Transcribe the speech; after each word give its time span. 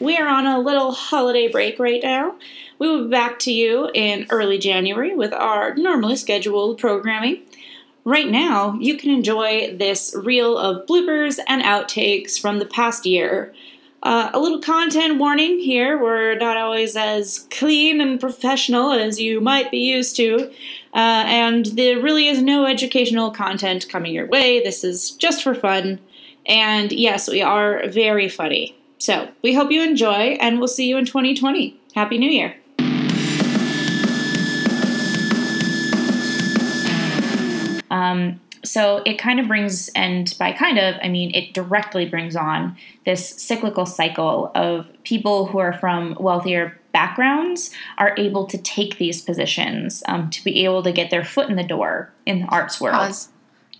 We 0.00 0.18
are 0.18 0.26
on 0.26 0.46
a 0.46 0.58
little 0.58 0.90
holiday 0.90 1.46
break 1.46 1.78
right 1.78 2.02
now. 2.02 2.34
We 2.80 2.88
will 2.88 3.04
be 3.04 3.10
back 3.10 3.38
to 3.40 3.52
you 3.52 3.88
in 3.94 4.26
early 4.30 4.58
January 4.58 5.14
with 5.14 5.32
our 5.32 5.74
normally 5.76 6.16
scheduled 6.16 6.78
programming. 6.78 7.42
Right 8.04 8.28
now, 8.28 8.74
you 8.80 8.96
can 8.96 9.10
enjoy 9.10 9.76
this 9.76 10.14
reel 10.16 10.58
of 10.58 10.86
bloopers 10.86 11.38
and 11.46 11.62
outtakes 11.62 12.38
from 12.38 12.58
the 12.58 12.66
past 12.66 13.06
year. 13.06 13.54
Uh, 14.02 14.30
a 14.34 14.40
little 14.40 14.60
content 14.60 15.18
warning 15.18 15.60
here. 15.60 16.02
We're 16.02 16.34
not 16.34 16.56
always 16.56 16.96
as 16.96 17.46
clean 17.50 18.00
and 18.00 18.18
professional 18.18 18.92
as 18.92 19.20
you 19.20 19.40
might 19.40 19.70
be 19.70 19.78
used 19.78 20.16
to. 20.16 20.50
Uh, 20.94 21.24
and 21.26 21.66
there 21.66 22.00
really 22.00 22.26
is 22.26 22.42
no 22.42 22.66
educational 22.66 23.30
content 23.30 23.88
coming 23.88 24.14
your 24.14 24.26
way. 24.26 24.62
This 24.62 24.82
is 24.82 25.12
just 25.12 25.44
for 25.44 25.54
fun. 25.54 26.00
And 26.44 26.90
yes, 26.92 27.28
we 27.28 27.42
are 27.42 27.88
very 27.88 28.28
funny. 28.28 28.75
So 28.98 29.28
we 29.42 29.54
hope 29.54 29.70
you 29.70 29.82
enjoy, 29.82 30.36
and 30.40 30.58
we'll 30.58 30.68
see 30.68 30.88
you 30.88 30.96
in 30.96 31.04
2020. 31.04 31.78
Happy 31.94 32.18
New 32.18 32.30
Year. 32.30 32.56
Um, 37.90 38.40
so 38.64 39.02
it 39.06 39.14
kind 39.18 39.38
of 39.38 39.46
brings, 39.46 39.88
and 39.90 40.34
by 40.38 40.52
kind 40.52 40.78
of, 40.78 40.96
I 41.02 41.08
mean 41.08 41.34
it 41.34 41.54
directly 41.54 42.06
brings 42.08 42.34
on 42.34 42.76
this 43.04 43.28
cyclical 43.28 43.86
cycle 43.86 44.50
of 44.54 44.88
people 45.04 45.46
who 45.46 45.58
are 45.58 45.72
from 45.72 46.16
wealthier 46.18 46.78
backgrounds 46.92 47.70
are 47.98 48.14
able 48.16 48.46
to 48.46 48.58
take 48.58 48.98
these 48.98 49.22
positions 49.22 50.02
um, 50.08 50.30
to 50.30 50.42
be 50.42 50.64
able 50.64 50.82
to 50.82 50.90
get 50.92 51.10
their 51.10 51.24
foot 51.24 51.48
in 51.48 51.56
the 51.56 51.62
door 51.62 52.12
in 52.24 52.40
the 52.40 52.46
arts 52.46 52.80
world. 52.80 52.96
Pause. 52.96 53.28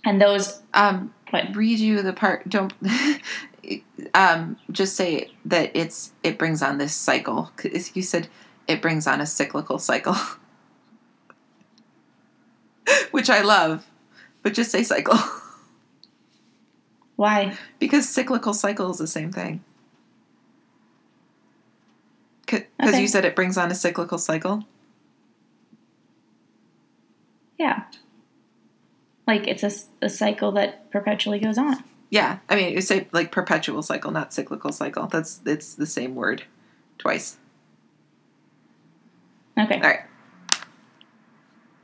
And 0.05 0.21
those, 0.21 0.61
Um, 0.73 1.13
what? 1.31 1.53
read 1.55 1.79
you 1.79 2.01
the 2.01 2.13
part. 2.13 2.47
Don't. 2.47 2.73
um, 4.13 4.57
just 4.71 4.95
say 4.95 5.31
that 5.45 5.71
it's 5.73 6.11
it 6.23 6.37
brings 6.37 6.61
on 6.61 6.77
this 6.77 6.93
cycle. 6.95 7.51
You 7.93 8.01
said 8.01 8.27
it 8.67 8.81
brings 8.81 9.07
on 9.07 9.21
a 9.21 9.25
cyclical 9.25 9.79
cycle, 9.79 10.15
which 13.11 13.29
I 13.29 13.41
love. 13.41 13.85
But 14.43 14.53
just 14.53 14.71
say 14.71 14.83
cycle 14.83 15.17
Why? 17.15 17.57
because 17.79 18.07
cyclical 18.07 18.53
cycle 18.53 18.91
is 18.91 18.97
the 18.97 19.07
same 19.07 19.31
thing. 19.31 19.63
Because 22.45 22.65
Okay. 22.81 23.01
you 23.01 23.07
said 23.07 23.25
it 23.25 23.35
brings 23.35 23.57
on 23.57 23.71
a 23.71 23.75
cyclical 23.75 24.17
cycle. 24.17 24.63
Yeah. 27.57 27.83
Like 29.25 29.47
it's 29.47 29.63
a 30.01 30.09
cycle 30.09 30.51
that 30.53 30.89
perpetually 30.91 31.39
goes 31.39 31.57
on. 31.57 31.83
Yeah, 32.09 32.39
I 32.49 32.55
mean, 32.55 32.73
you 32.73 32.81
say 32.81 33.07
like 33.11 33.31
perpetual 33.31 33.81
cycle, 33.83 34.11
not 34.11 34.33
cyclical 34.33 34.71
cycle. 34.71 35.07
That's 35.07 35.41
it's 35.45 35.75
the 35.75 35.85
same 35.85 36.15
word 36.15 36.43
twice. 36.97 37.37
Okay. 39.59 39.75
All 39.75 39.81
right. 39.81 39.99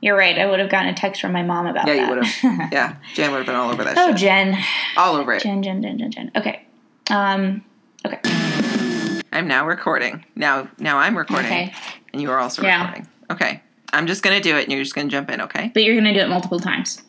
You're 0.00 0.16
right. 0.16 0.38
I 0.38 0.46
would 0.46 0.60
have 0.60 0.70
gotten 0.70 0.88
a 0.90 0.94
text 0.94 1.20
from 1.20 1.32
my 1.32 1.42
mom 1.42 1.66
about 1.66 1.86
Yeah, 1.88 1.94
that. 1.94 2.00
Yeah, 2.02 2.04
you 2.04 2.14
would 2.14 2.24
have. 2.26 2.72
Yeah, 2.72 2.96
Jan 3.14 3.30
would 3.32 3.38
have 3.38 3.46
been 3.46 3.54
all 3.56 3.70
over 3.70 3.84
that 3.84 3.96
oh, 3.98 4.08
shit. 4.08 4.16
Jen. 4.18 4.56
all 4.96 5.16
over 5.16 5.32
it. 5.32 5.42
Jen, 5.42 5.62
Jen, 5.62 5.82
Jen, 5.82 5.98
Jen, 5.98 6.10
Jen. 6.10 6.30
Okay. 6.36 6.62
Um, 7.10 7.64
okay. 8.06 8.18
I'm 9.32 9.48
now 9.48 9.66
recording. 9.66 10.24
Now, 10.36 10.68
now 10.78 10.98
I'm 10.98 11.16
recording, 11.18 11.46
Okay. 11.46 11.74
and 12.12 12.22
you 12.22 12.30
are 12.30 12.38
also 12.38 12.62
Yeah. 12.62 12.82
recording. 12.82 13.08
Okay, 13.30 13.62
I'm 13.92 14.06
just 14.06 14.22
gonna 14.22 14.40
do 14.40 14.56
it, 14.56 14.64
and 14.64 14.72
you're 14.72 14.82
just 14.82 14.94
gonna 14.94 15.08
jump 15.08 15.30
in. 15.30 15.40
Okay? 15.40 15.70
But 15.74 15.84
you're 15.84 15.94
going 15.94 16.04
to 16.04 16.14
do 16.14 16.20
it 16.20 16.28
multiple 16.28 16.60
times. 16.60 17.02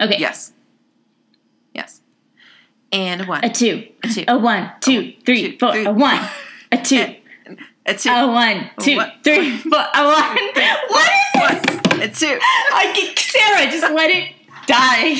Okay. 0.00 0.16
Yes. 0.18 0.52
And 2.92 3.22
a 3.22 3.24
one, 3.24 3.44
A 3.44 3.50
two. 3.50 3.88
a 4.04 4.08
two, 4.08 4.24
A 4.28 4.38
one, 4.38 4.70
two, 4.80 5.14
three, 5.24 5.58
four. 5.58 5.74
A 5.74 5.92
one. 5.92 6.20
A 6.70 6.76
two. 6.82 7.14
a 7.86 7.94
two, 7.94 8.10
A 8.10 8.26
one, 8.30 8.70
two, 8.80 9.00
three, 9.24 9.56
four. 9.58 9.78
A 9.94 10.04
one. 10.04 10.38
What 10.88 11.12
is 11.54 11.62
this? 11.62 12.20
a 12.22 12.26
two. 12.26 12.38
I 12.42 12.92
get, 12.94 13.18
Sarah, 13.18 13.70
just 13.70 13.92
let 13.94 14.10
it 14.10 14.32
die. 14.66 15.14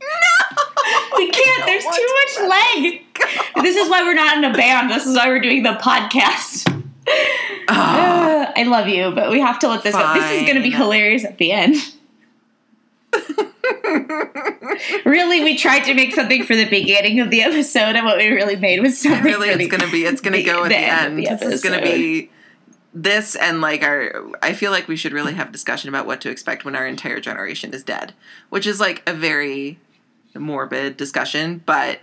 No. 0.00 1.16
We 1.16 1.30
can't. 1.30 1.66
There's 1.66 1.84
too 1.84 2.40
much 2.40 2.50
leg. 2.50 3.00
This 3.62 3.76
is 3.76 3.90
why 3.90 4.02
we're 4.02 4.14
not 4.14 4.38
in 4.38 4.44
a 4.44 4.52
band. 4.54 4.90
This 4.90 5.04
is 5.06 5.14
why 5.14 5.28
we're 5.28 5.40
doing 5.40 5.62
the 5.62 5.72
podcast. 5.74 6.64
Oh, 6.66 6.82
Uh, 7.68 8.50
I 8.56 8.62
love 8.62 8.88
you, 8.88 9.10
but 9.14 9.30
we 9.30 9.40
have 9.40 9.58
to 9.58 9.68
let 9.68 9.82
this 9.82 9.94
go. 9.94 10.14
This 10.14 10.30
is 10.30 10.42
going 10.44 10.54
to 10.56 10.62
be 10.62 10.70
hilarious 10.70 11.24
at 11.26 11.36
the 11.36 11.52
end. 11.52 11.76
Really, 15.04 15.42
we 15.42 15.56
tried 15.56 15.80
to 15.84 15.94
make 15.94 16.14
something 16.14 16.44
for 16.44 16.56
the 16.56 16.68
beginning 16.68 17.20
of 17.20 17.30
the 17.30 17.42
episode, 17.42 17.96
and 17.96 18.04
what 18.04 18.18
we 18.18 18.28
really 18.28 18.56
made 18.56 18.80
was 18.80 19.00
something. 19.00 19.22
really, 19.22 19.48
it's 19.48 19.66
gonna 19.68 19.90
be. 19.90 20.04
It's 20.04 20.20
gonna 20.20 20.38
the- 20.38 20.44
go 20.44 20.64
at 20.64 20.68
the 20.68 20.74
the, 20.74 20.76
end 20.78 21.06
end. 21.06 21.40
the 21.40 21.46
this 21.46 21.54
is 21.54 21.62
gonna 21.62 21.82
be 21.82 22.30
this 22.94 23.36
and 23.36 23.60
like 23.60 23.82
our. 23.82 24.12
I 24.42 24.52
feel 24.52 24.70
like 24.70 24.88
we 24.88 24.96
should 24.96 25.12
really 25.12 25.34
have 25.34 25.52
discussion 25.52 25.88
about 25.88 26.06
what 26.06 26.20
to 26.22 26.30
expect 26.30 26.64
when 26.64 26.74
our 26.76 26.86
entire 26.86 27.20
generation 27.20 27.72
is 27.74 27.82
dead, 27.82 28.14
which 28.48 28.66
is 28.66 28.80
like 28.80 29.02
a 29.08 29.12
very 29.12 29.78
morbid 30.34 30.96
discussion, 30.96 31.62
but. 31.66 32.00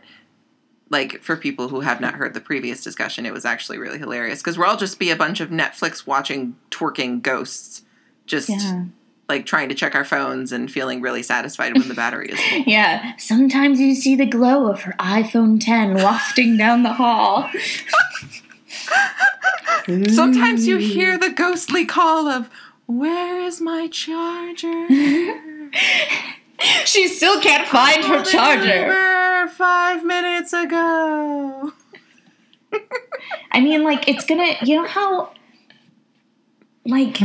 Like 0.90 1.22
for 1.22 1.36
people 1.36 1.68
who 1.68 1.82
have 1.82 2.00
not 2.00 2.14
heard 2.14 2.34
the 2.34 2.40
previous 2.40 2.82
discussion, 2.82 3.26
it 3.26 3.34
was 3.34 3.44
actually 3.44 3.78
really 3.78 3.98
hilarious 4.00 4.40
because 4.40 4.58
we'll 4.58 4.70
all 4.70 4.78
just 4.78 4.98
be 5.00 5.12
a 5.12 5.18
bunch 5.18 5.42
of 5.42 5.50
Netflix 5.50 6.08
watching 6.08 6.56
twerking 6.72 7.22
ghosts, 7.22 7.82
just 8.26 8.48
Yeah. 8.48 8.86
Like 9.30 9.46
trying 9.46 9.70
to 9.70 9.76
check 9.76 9.94
our 9.96 10.06
phones 10.06 10.52
and 10.52 10.72
feeling 10.72 11.02
really 11.02 11.22
satisfied 11.24 11.74
when 11.78 11.88
the 11.88 11.94
battery 11.94 12.30
is 12.30 12.40
full. 12.40 12.64
Yeah. 12.68 13.14
Sometimes 13.18 13.80
you 13.80 13.94
see 13.96 14.16
the 14.16 14.26
glow 14.26 14.68
of 14.68 14.82
her 14.84 14.94
iPhone 15.00 15.60
10 15.60 15.96
wafting 15.96 16.58
down 16.58 16.84
the 16.84 16.94
hall. 16.94 17.50
Sometimes 20.10 20.68
you 20.68 20.78
hear 20.78 21.18
the 21.18 21.30
ghostly 21.30 21.86
call 21.86 22.28
of, 22.28 22.50
Where 22.86 23.42
is 23.42 23.62
my 23.62 23.88
charger? 23.88 24.88
She 26.86 27.08
still 27.08 27.40
can't 27.40 27.68
find 27.68 28.04
her 28.06 28.24
charger. 28.24 29.48
Five 29.50 30.04
minutes 30.04 30.54
ago. 30.54 31.72
I 33.52 33.60
mean, 33.60 33.84
like, 33.84 34.08
it's 34.10 34.26
gonna, 34.26 34.54
you 34.64 34.82
know 34.82 34.88
how, 34.88 35.34
like, 36.84 37.20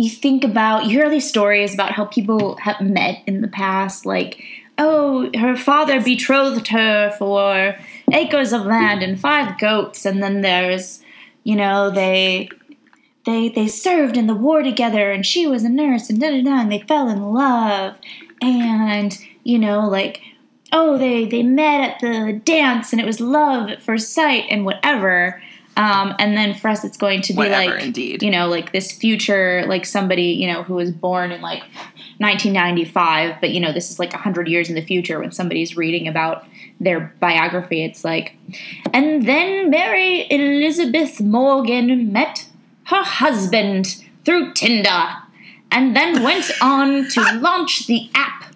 you 0.00 0.08
think 0.08 0.44
about, 0.44 0.84
you 0.84 0.90
hear 0.98 1.10
these 1.10 1.28
stories 1.28 1.74
about 1.74 1.92
how 1.92 2.06
people 2.06 2.56
have 2.56 2.80
met 2.80 3.22
in 3.26 3.42
the 3.42 3.48
past, 3.48 4.06
like, 4.06 4.42
oh, 4.78 5.30
her 5.36 5.54
father 5.54 6.00
betrothed 6.00 6.68
her 6.68 7.14
for 7.18 7.76
acres 8.10 8.54
of 8.54 8.64
land 8.64 9.02
and 9.02 9.20
five 9.20 9.58
goats, 9.58 10.06
and 10.06 10.22
then 10.22 10.40
there's, 10.40 11.02
you 11.44 11.56
know, 11.56 11.90
they. 11.90 12.48
They, 13.26 13.50
they 13.50 13.68
served 13.68 14.16
in 14.16 14.28
the 14.28 14.34
war 14.34 14.62
together 14.62 15.12
and 15.12 15.26
she 15.26 15.46
was 15.46 15.62
a 15.62 15.68
nurse 15.68 16.08
and 16.08 16.18
da 16.18 16.30
da 16.30 16.42
da 16.42 16.62
and 16.62 16.72
they 16.72 16.80
fell 16.80 17.10
in 17.10 17.34
love 17.34 17.96
and 18.40 19.16
you 19.44 19.58
know 19.58 19.86
like 19.86 20.22
oh 20.72 20.96
they 20.96 21.26
they 21.26 21.42
met 21.42 21.90
at 21.90 22.00
the 22.00 22.40
dance 22.42 22.92
and 22.92 23.00
it 23.00 23.06
was 23.06 23.20
love 23.20 23.68
at 23.68 23.82
first 23.82 24.14
sight 24.14 24.46
and 24.48 24.64
whatever 24.64 25.40
um, 25.80 26.14
and 26.18 26.36
then 26.36 26.52
for 26.52 26.68
us 26.68 26.84
it's 26.84 26.98
going 26.98 27.22
to 27.22 27.32
be 27.32 27.38
Whatever, 27.38 27.76
like 27.76 27.84
indeed. 27.86 28.22
you 28.22 28.30
know 28.30 28.48
like 28.48 28.70
this 28.70 28.92
future 28.92 29.64
like 29.66 29.86
somebody 29.86 30.24
you 30.32 30.46
know 30.46 30.62
who 30.62 30.74
was 30.74 30.90
born 30.90 31.32
in 31.32 31.40
like 31.40 31.62
1995 32.18 33.40
but 33.40 33.50
you 33.50 33.60
know 33.60 33.72
this 33.72 33.90
is 33.90 33.98
like 33.98 34.12
100 34.12 34.46
years 34.46 34.68
in 34.68 34.74
the 34.74 34.82
future 34.82 35.18
when 35.18 35.32
somebody's 35.32 35.78
reading 35.78 36.06
about 36.06 36.44
their 36.78 37.14
biography. 37.18 37.82
It's 37.82 38.04
like 38.04 38.36
and 38.92 39.26
then 39.26 39.70
mary 39.70 40.26
elizabeth 40.30 41.20
morgan 41.20 42.12
met 42.12 42.46
her 42.84 43.02
husband 43.02 44.04
through 44.26 44.52
tinder 44.52 45.06
and 45.70 45.96
then 45.96 46.22
went 46.22 46.50
on 46.60 47.08
to 47.08 47.20
launch 47.38 47.86
the 47.86 48.10
app 48.14 48.54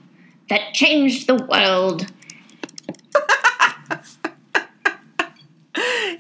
that 0.51 0.75
changed 0.75 1.27
the 1.27 1.37
world. 1.37 2.07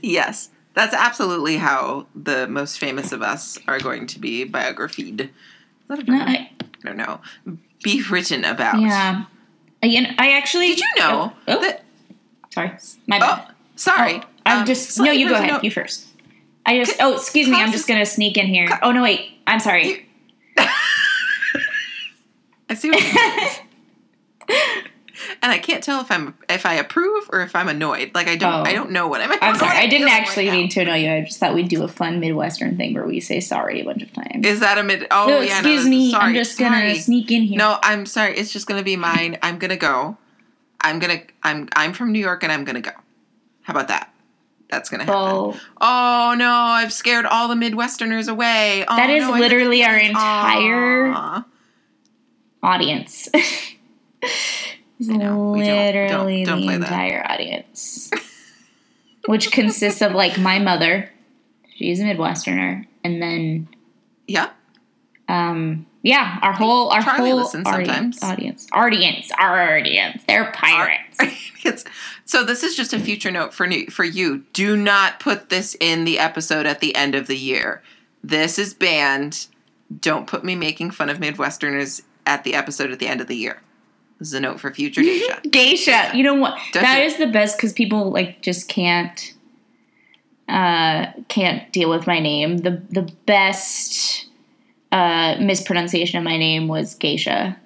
Yes, 0.02 0.50
that's 0.74 0.92
absolutely 0.94 1.56
how 1.56 2.06
the 2.14 2.46
most 2.48 2.78
famous 2.78 3.12
of 3.12 3.22
us 3.22 3.58
are 3.68 3.78
going 3.78 4.06
to 4.08 4.18
be 4.18 4.44
biographied. 4.44 5.20
Is 5.22 5.28
that 5.88 6.00
a 6.00 6.04
No. 6.10 6.18
I- 6.18 6.50
I 6.60 6.88
don't 6.88 6.96
know. 6.98 7.20
Be 7.82 8.02
written 8.10 8.44
about. 8.44 8.78
yeah 8.80 9.24
I, 9.82 10.14
I 10.18 10.32
actually 10.32 10.68
Did 10.68 10.80
you 10.80 10.86
know 10.98 11.32
oh, 11.48 11.54
oh, 11.56 11.60
that? 11.62 11.82
sorry 12.50 12.72
my 13.06 13.18
bad 13.18 13.46
Oh, 13.48 13.54
sorry. 13.76 14.16
Oh, 14.22 14.26
I'm 14.46 14.58
Um, 14.60 14.66
just 14.66 14.98
no. 14.98 15.10
You 15.10 15.28
go 15.30 15.34
ahead. 15.34 15.64
You 15.64 15.70
first. 15.70 16.06
I 16.66 16.76
just. 16.78 16.96
Oh, 17.00 17.14
excuse 17.14 17.48
me. 17.48 17.56
I'm 17.56 17.72
just 17.72 17.88
gonna 17.88 18.04
sneak 18.06 18.36
in 18.36 18.46
here. 18.46 18.68
Oh 18.82 18.92
no, 18.92 19.02
wait. 19.02 19.30
I'm 19.46 19.60
sorry. 19.60 20.06
I 22.68 22.74
see. 22.74 22.90
What 22.90 23.62
and 25.42 25.50
I 25.52 25.58
can't 25.58 25.82
tell 25.82 26.00
if 26.00 26.10
I'm 26.10 26.34
if 26.48 26.66
I 26.66 26.74
approve 26.74 27.28
or 27.32 27.40
if 27.42 27.54
I'm 27.56 27.68
annoyed. 27.68 28.10
Like 28.14 28.28
I 28.28 28.36
don't 28.36 28.52
Oh. 28.52 28.62
I 28.64 28.72
don't 28.72 28.90
know 28.90 29.08
what 29.08 29.20
I'm. 29.20 29.32
I'm 29.40 29.56
sorry. 29.56 29.76
I 29.76 29.86
didn't 29.86 30.08
actually 30.08 30.48
right 30.48 30.54
mean 30.56 30.68
to 30.70 30.80
annoy 30.80 30.96
you. 31.04 31.10
I 31.12 31.20
just 31.22 31.38
thought 31.40 31.54
we'd 31.54 31.68
do 31.68 31.82
a 31.84 31.88
fun 31.88 32.20
Midwestern 32.20 32.76
thing 32.76 32.94
where 32.94 33.06
we 33.06 33.20
say 33.20 33.40
sorry 33.40 33.80
a 33.80 33.84
bunch 33.84 34.02
of 34.02 34.12
times. 34.12 34.46
Is 34.46 34.60
that 34.60 34.78
a 34.78 34.82
mid? 34.82 35.06
Oh 35.10 35.26
no, 35.28 35.40
yeah. 35.40 35.58
excuse 35.58 35.62
that's- 35.84 35.86
me. 35.86 36.10
Sorry, 36.10 36.24
I'm 36.24 36.34
just 36.34 36.58
gonna 36.58 36.76
sorry. 36.76 36.94
sneak 36.98 37.30
in 37.32 37.42
here. 37.42 37.58
No, 37.58 37.78
I'm 37.82 38.06
sorry. 38.06 38.36
It's 38.36 38.52
just 38.52 38.66
gonna 38.66 38.82
be 38.82 38.96
mine. 38.96 39.38
I'm 39.42 39.58
gonna 39.58 39.76
go. 39.76 40.16
I'm 40.80 40.98
gonna. 40.98 41.20
I'm. 41.42 41.68
I'm 41.74 41.92
from 41.92 42.12
New 42.12 42.18
York, 42.20 42.42
and 42.42 42.52
I'm 42.52 42.64
gonna 42.64 42.80
go. 42.80 42.92
How 43.62 43.72
about 43.72 43.88
that? 43.88 44.10
that's 44.70 44.88
gonna 44.88 45.04
happen. 45.04 45.20
Well, 45.20 45.56
Oh 45.80 46.34
no, 46.36 46.50
I've 46.50 46.92
scared 46.92 47.26
all 47.26 47.46
the 47.48 47.54
Midwesterners 47.54 48.28
away. 48.28 48.84
Oh, 48.88 48.96
That 48.96 49.08
is 49.08 49.22
no, 49.22 49.32
literally 49.34 49.84
our 49.84 49.96
entire- 49.96 51.12
Aw. 51.14 51.44
audience. 52.62 53.28
Know, 55.00 55.50
we 55.52 55.60
don't- 55.60 55.66
don't- 55.66 55.66
literally 55.66 56.44
don't 56.44 56.60
the 56.60 56.66
play 56.66 56.76
that. 56.78 56.82
entire 56.88 57.26
audience, 57.30 58.10
which 59.26 59.50
consists 59.50 60.00
of 60.02 60.12
like 60.12 60.38
my 60.38 60.58
mother. 60.58 61.10
She's 61.76 62.00
a 62.00 62.04
Midwesterner, 62.04 62.86
and 63.02 63.20
then 63.20 63.68
Yeah. 64.26 64.50
um 65.28 65.86
yeah, 66.02 66.38
our 66.42 66.52
whole 66.52 66.90
our 66.90 67.02
Charlie 67.02 67.30
whole 67.30 67.40
audience, 67.46 67.50
sometimes. 67.52 68.22
audience, 68.22 68.66
audience, 68.72 69.32
our 69.38 69.78
audience. 69.78 70.22
They're 70.28 70.52
pirates. 70.52 71.18
It's, 71.64 71.84
so 72.26 72.44
this 72.44 72.62
is 72.62 72.76
just 72.76 72.92
a 72.92 72.98
future 72.98 73.30
note 73.30 73.54
for 73.54 73.66
new, 73.66 73.86
for 73.86 74.04
you. 74.04 74.44
Do 74.52 74.76
not 74.76 75.18
put 75.18 75.48
this 75.48 75.74
in 75.80 76.04
the 76.04 76.18
episode 76.18 76.66
at 76.66 76.80
the 76.80 76.94
end 76.94 77.14
of 77.14 77.26
the 77.26 77.38
year. 77.38 77.82
This 78.22 78.58
is 78.58 78.74
banned. 78.74 79.46
Don't 80.00 80.26
put 80.26 80.44
me 80.44 80.54
making 80.54 80.90
fun 80.90 81.08
of 81.08 81.18
Midwesterners 81.18 82.02
at 82.26 82.44
the 82.44 82.54
episode 82.54 82.90
at 82.90 82.98
the 82.98 83.06
end 83.08 83.22
of 83.22 83.26
the 83.26 83.36
year. 83.36 83.62
This 84.18 84.28
is 84.28 84.34
a 84.34 84.40
note 84.40 84.60
for 84.60 84.72
future 84.72 85.02
Geisha. 85.02 85.40
Geisha. 85.50 86.10
You 86.14 86.22
know 86.22 86.34
what? 86.34 86.56
Don't 86.72 86.82
That 86.82 87.00
it. 87.00 87.06
is 87.06 87.16
the 87.16 87.26
best 87.26 87.56
because 87.56 87.72
people 87.72 88.10
like 88.10 88.42
just 88.42 88.68
can't 88.68 89.32
uh 90.48 91.06
can't 91.28 91.72
deal 91.72 91.90
with 91.90 92.06
my 92.06 92.20
name. 92.20 92.58
The 92.58 92.82
the 92.90 93.02
best 93.26 94.26
uh 94.92 95.36
mispronunciation 95.40 96.18
of 96.18 96.24
my 96.24 96.36
name 96.36 96.68
was 96.68 96.94
Geisha. 96.94 97.56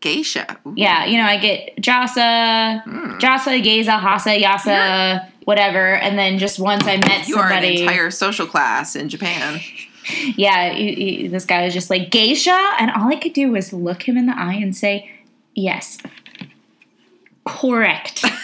Geisha. 0.00 0.58
Ooh. 0.66 0.74
Yeah, 0.76 1.06
you 1.06 1.16
know, 1.16 1.24
I 1.24 1.38
get 1.38 1.76
Jasa, 1.80 2.82
Hmm. 2.82 3.12
Jasa, 3.18 3.62
Geza, 3.62 3.92
Hasa, 3.92 4.38
Yasa, 4.38 5.30
whatever, 5.44 5.94
and 5.96 6.18
then 6.18 6.38
just 6.38 6.58
once 6.58 6.84
I 6.86 6.96
met 6.96 7.28
You 7.28 7.36
are 7.36 7.44
an 7.46 7.62
somebody, 7.62 7.82
entire 7.82 8.10
social 8.10 8.46
class 8.46 8.96
in 8.96 9.08
Japan. 9.08 9.60
yeah, 10.36 10.72
he- 10.74 10.94
he- 10.94 11.28
this 11.28 11.44
guy 11.44 11.64
was 11.64 11.72
just 11.74 11.90
like 11.90 12.10
Geisha, 12.10 12.58
and 12.78 12.90
all 12.90 13.08
I 13.12 13.16
could 13.16 13.32
do 13.32 13.50
was 13.50 13.72
look 13.72 14.02
him 14.08 14.16
in 14.16 14.26
the 14.26 14.34
eye 14.38 14.54
and 14.54 14.74
say, 14.76 15.10
"Yes, 15.54 15.98
correct." 17.46 18.24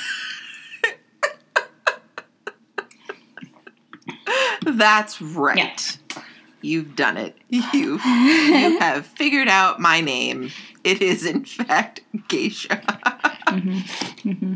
That's 4.64 5.20
right. 5.20 5.98
Yeah. 6.16 6.22
You've 6.62 6.94
done 6.94 7.16
it. 7.16 7.36
You 7.48 7.62
you 7.72 7.96
have 8.78 9.06
figured 9.06 9.48
out 9.48 9.80
my 9.80 10.00
name. 10.02 10.50
It 10.84 11.00
is 11.00 11.24
in 11.24 11.44
fact 11.44 12.02
Geisha. 12.28 12.76
Mm-hmm. 13.46 14.28
Mm-hmm. 14.28 14.54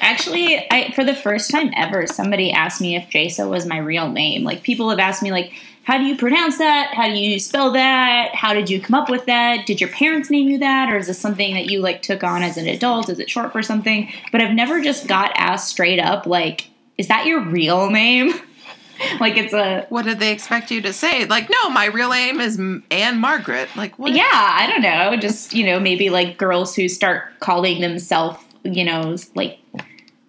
Actually, 0.00 0.66
I 0.70 0.92
for 0.92 1.04
the 1.04 1.14
first 1.14 1.50
time 1.50 1.70
ever, 1.76 2.06
somebody 2.06 2.52
asked 2.52 2.80
me 2.80 2.96
if 2.96 3.08
Jasa 3.08 3.48
was 3.48 3.66
my 3.66 3.78
real 3.78 4.10
name. 4.10 4.44
Like 4.44 4.62
people 4.62 4.90
have 4.90 4.98
asked 4.98 5.22
me, 5.22 5.30
like, 5.30 5.52
how 5.84 5.98
do 5.98 6.04
you 6.04 6.16
pronounce 6.16 6.58
that? 6.58 6.94
How 6.94 7.08
do 7.08 7.14
you 7.14 7.38
spell 7.40 7.72
that? 7.72 8.34
How 8.34 8.54
did 8.54 8.70
you 8.70 8.80
come 8.80 8.94
up 8.94 9.10
with 9.10 9.26
that? 9.26 9.66
Did 9.66 9.80
your 9.80 9.90
parents 9.90 10.30
name 10.30 10.48
you 10.48 10.58
that, 10.58 10.92
or 10.92 10.96
is 10.96 11.08
this 11.08 11.18
something 11.18 11.54
that 11.54 11.66
you 11.66 11.80
like 11.80 12.02
took 12.02 12.22
on 12.22 12.42
as 12.42 12.56
an 12.56 12.68
adult? 12.68 13.08
Is 13.08 13.18
it 13.18 13.28
short 13.28 13.52
for 13.52 13.62
something? 13.62 14.12
But 14.30 14.40
I've 14.40 14.54
never 14.54 14.80
just 14.80 15.08
got 15.08 15.32
asked 15.34 15.68
straight 15.68 15.98
up, 15.98 16.26
like, 16.26 16.68
is 16.98 17.08
that 17.08 17.26
your 17.26 17.40
real 17.40 17.90
name? 17.90 18.32
like 19.20 19.36
it's 19.36 19.52
a 19.52 19.86
What 19.88 20.04
did 20.04 20.20
they 20.20 20.30
expect 20.30 20.70
you 20.70 20.80
to 20.82 20.92
say? 20.92 21.24
Like, 21.24 21.50
no, 21.50 21.70
my 21.70 21.86
real 21.86 22.10
name 22.10 22.40
is 22.40 22.60
Anne 22.90 23.18
Margaret. 23.18 23.68
Like, 23.76 23.98
what? 23.98 24.12
yeah, 24.12 24.22
I 24.30 24.68
don't 24.68 24.82
know. 24.82 25.16
Just 25.16 25.52
you 25.52 25.66
know, 25.66 25.80
maybe 25.80 26.10
like 26.10 26.38
girls 26.38 26.76
who 26.76 26.88
start 26.88 27.24
calling 27.40 27.80
themselves, 27.80 28.38
you 28.62 28.84
know, 28.84 29.16
like 29.34 29.58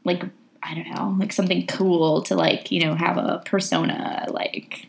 like 0.04 0.24
I 0.62 0.76
don't 0.76 0.90
know, 0.90 1.16
like 1.20 1.34
something 1.34 1.68
cool 1.68 2.22
to 2.24 2.36
like 2.36 2.72
you 2.72 2.80
know 2.86 2.96
have 2.96 3.18
a 3.18 3.42
persona. 3.46 4.26
Like 4.30 4.86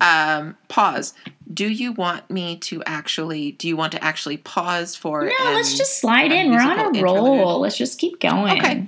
um, 0.00 0.56
pause. 0.68 1.14
Do 1.52 1.68
you 1.68 1.92
want 1.92 2.30
me 2.30 2.56
to 2.58 2.82
actually? 2.84 3.52
Do 3.52 3.68
you 3.68 3.76
want 3.76 3.92
to 3.92 4.02
actually 4.02 4.36
pause 4.38 4.96
for? 4.96 5.24
no, 5.24 5.44
let's 5.52 5.76
just 5.76 6.00
slide 6.00 6.32
in. 6.32 6.50
We're 6.50 6.60
on 6.60 6.78
a 6.78 6.90
musical 6.90 7.36
roll. 7.36 7.60
Let's 7.60 7.76
just 7.76 7.98
keep 7.98 8.20
going. 8.20 8.58
Okay. 8.58 8.86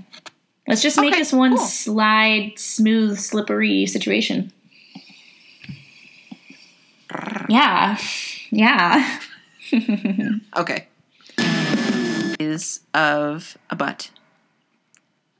Let's 0.68 0.82
just 0.82 0.96
make 1.00 1.12
Okay, 1.12 1.20
this 1.20 1.32
one 1.32 1.56
cool. 1.56 1.64
slide, 1.64 2.54
smooth, 2.56 3.18
slippery 3.18 3.86
situation. 3.86 4.52
Yeah, 7.48 7.98
yeah. 8.50 9.20
Okay. 10.56 10.86
Is 12.38 12.80
of 12.92 13.56
a 13.70 13.76
butt. 13.76 14.10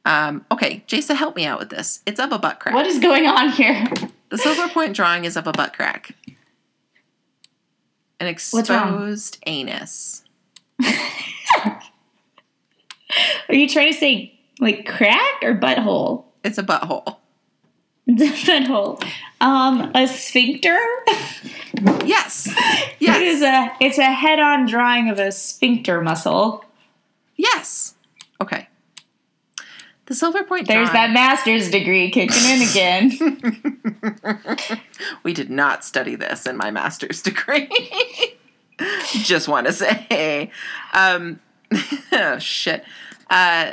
Um, 0.04 0.44
okay, 0.50 0.82
Jasa, 0.86 1.14
help 1.16 1.36
me 1.36 1.44
out 1.46 1.58
with 1.58 1.68
this. 1.70 2.00
It's 2.06 2.20
of 2.20 2.32
a 2.32 2.38
butt 2.38 2.60
crack. 2.60 2.74
What 2.74 2.86
is 2.86 2.98
going 3.00 3.26
on 3.26 3.50
here? 3.50 3.84
The 4.30 4.38
silver 4.38 4.68
point 4.68 4.94
drawing 4.94 5.24
is 5.24 5.36
of 5.36 5.46
a 5.46 5.52
butt 5.52 5.74
crack. 5.74 6.12
An 8.20 8.26
exposed 8.28 9.38
anus. 9.46 10.22
Are 11.58 13.54
you 13.54 13.68
trying 13.68 13.92
to 13.92 13.98
say 13.98 14.38
like 14.60 14.86
crack 14.86 15.42
or 15.42 15.54
butthole? 15.54 16.24
It's 16.44 16.58
a 16.58 16.62
butthole. 16.62 17.16
butthole. 18.08 19.02
Um, 19.40 19.90
a 19.94 20.06
sphincter. 20.08 20.78
Yes. 22.04 22.48
It 22.98 23.00
Yes. 23.00 23.20
is 23.36 23.42
a 23.42 23.72
it's 23.80 23.98
a 23.98 24.04
head-on 24.10 24.66
drawing 24.66 25.10
of 25.10 25.18
a 25.18 25.30
sphincter 25.30 26.00
muscle. 26.00 26.64
Yes. 28.40 28.46
Okay. 28.46 28.68
The 30.06 30.14
silver 30.14 30.44
point 30.44 30.68
There's 30.68 30.90
that 30.92 31.10
master's 31.10 31.68
degree 31.68 32.12
kicking 32.12 32.44
in 32.44 32.62
again. 32.62 33.86
we 35.24 35.32
did 35.32 35.50
not 35.50 35.84
study 35.84 36.14
this 36.14 36.46
in 36.46 36.56
my 36.56 36.70
master's 36.70 37.22
degree. 37.22 37.68
Just 39.12 39.48
want 39.48 39.66
to 39.66 39.72
say. 39.72 40.50
Um, 40.92 41.40
oh, 42.12 42.38
shit. 42.38 42.84
Uh, 43.28 43.72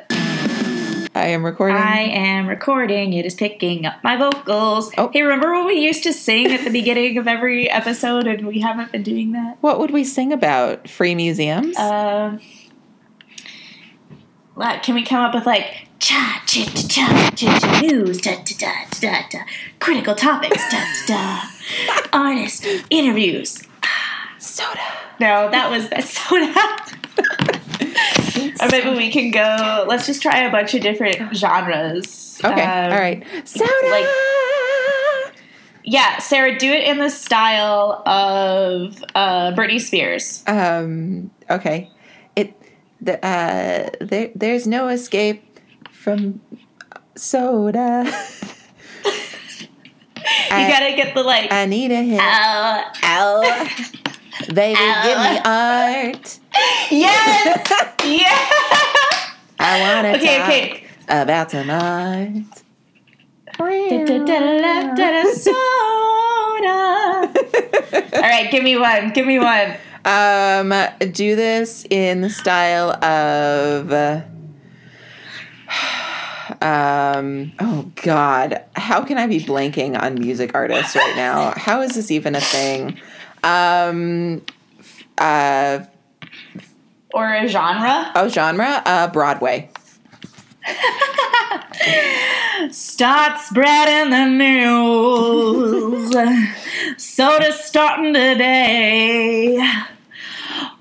I 1.16 1.28
am 1.28 1.46
recording. 1.46 1.78
I 1.78 2.00
am 2.00 2.48
recording. 2.48 3.14
It 3.14 3.28
is 3.28 3.36
picking 3.36 3.86
up 3.86 4.04
my 4.04 4.18
vocals. 4.18 4.92
Oh. 4.98 5.12
Hey, 5.14 5.22
remember 5.22 5.54
when 5.54 5.68
we 5.68 5.80
used 5.80 6.02
to 6.04 6.14
sing 6.14 6.52
at 6.52 6.64
the 6.64 6.72
beginning 6.72 7.20
of 7.20 7.28
every 7.28 7.70
episode, 7.70 8.26
and 8.26 8.48
we 8.48 8.60
haven't 8.62 8.92
been 8.92 9.04
doing 9.04 9.34
that? 9.34 9.58
what 9.62 9.78
would 9.78 9.92
we 9.92 10.04
sing 10.04 10.34
about? 10.34 10.90
Free 10.90 11.14
museums? 11.14 11.78
Uh, 11.78 12.40
like, 14.56 14.84
can 14.84 14.96
we 14.96 15.04
come 15.04 15.22
up 15.24 15.34
with 15.34 15.46
like 15.46 15.88
cha 16.00 16.42
cha 16.46 16.64
cha 16.66 17.32
cha 17.36 17.58
cha 17.58 17.80
news 17.82 18.20
da 18.22 18.36
da 18.36 18.56
da 18.58 18.74
da 19.00 19.22
da 19.30 19.40
critical 19.80 20.16
topics 20.16 20.62
da 20.72 20.84
da 21.08 21.42
da 21.42 22.02
artist 22.14 22.66
interviews? 22.90 23.64
Soda. 24.40 24.80
No, 25.20 25.50
that 25.52 25.70
was 25.72 25.90
that 25.90 26.04
soda. 26.04 26.54
or 28.62 28.68
maybe 28.70 28.90
we 28.98 29.10
can 29.12 29.32
go. 29.32 29.86
Let's 29.88 30.06
just 30.06 30.22
try 30.22 30.40
a 30.42 30.52
bunch 30.52 30.74
of 30.74 30.82
different 30.82 31.36
genres. 31.36 32.40
Okay. 32.44 32.62
Um, 32.62 32.92
All 32.94 33.00
right. 33.00 33.24
Soda. 33.46 33.72
like- 33.90 34.06
Yeah, 35.86 36.20
Sarah, 36.20 36.58
do 36.58 36.72
it 36.72 36.84
in 36.88 36.98
the 36.98 37.10
style 37.10 38.04
of 38.08 39.04
uh, 39.16 39.52
Britney 39.54 39.82
Spears. 39.82 40.44
um. 40.48 41.30
Okay. 41.50 41.90
The. 43.04 43.20
Uh. 43.26 43.90
There. 44.00 44.32
There's 44.36 44.66
no 44.66 44.88
escape 44.88 45.44
from 45.92 46.40
soda. 47.16 48.06
You 50.54 50.68
gotta 50.70 50.96
get 50.96 51.14
the 51.16 51.24
like. 51.24 51.52
I 51.52 51.66
need 51.66 51.92
a 51.92 52.02
hit. 52.02 52.20
uh, 52.20 52.84
Ow. 53.04 53.42
Baby, 54.54 54.80
give 55.04 55.18
me 55.20 55.40
art. 55.44 56.40
yes, 56.92 57.58
yeah. 58.06 58.30
I 59.60 59.82
want 59.82 60.06
to 60.08 60.16
Okay, 60.22 60.38
talk 60.38 60.48
okay. 60.50 60.86
about 61.10 61.52
some 61.52 61.70
art. 61.70 62.30
Soda. 65.36 65.60
All 68.14 68.22
right, 68.22 68.50
give 68.52 68.64
me 68.64 68.78
one. 68.78 69.12
Give 69.12 69.26
me 69.26 69.40
one. 69.40 69.76
Um, 70.06 70.74
do 71.12 71.36
this 71.36 71.86
in 71.90 72.22
the 72.22 72.30
style 72.30 72.92
of. 73.04 73.92
uh, 73.92 74.22
um. 76.66 77.52
Oh 77.60 77.92
God, 77.96 78.64
how 78.76 79.04
can 79.04 79.18
I 79.18 79.28
be 79.28 79.40
blanking 79.40 80.00
on 80.02 80.16
music 80.16 80.52
artists 80.54 80.96
right 80.96 81.16
now? 81.16 81.54
How 81.56 81.82
is 81.82 81.96
this 81.96 82.12
even 82.12 82.36
a 82.36 82.42
thing? 82.42 83.00
Um. 83.44 84.42
Uh. 85.18 85.80
Or 87.14 87.32
a 87.32 87.48
genre. 87.48 88.12
Oh, 88.16 88.28
genre. 88.28 88.82
Uh. 88.86 89.08
Broadway. 89.08 89.70
Start 92.72 93.40
spreading 93.40 94.12
the 94.12 94.26
news. 94.26 96.16
Soda 96.98 97.52
starting 97.52 98.14
today. 98.14 99.60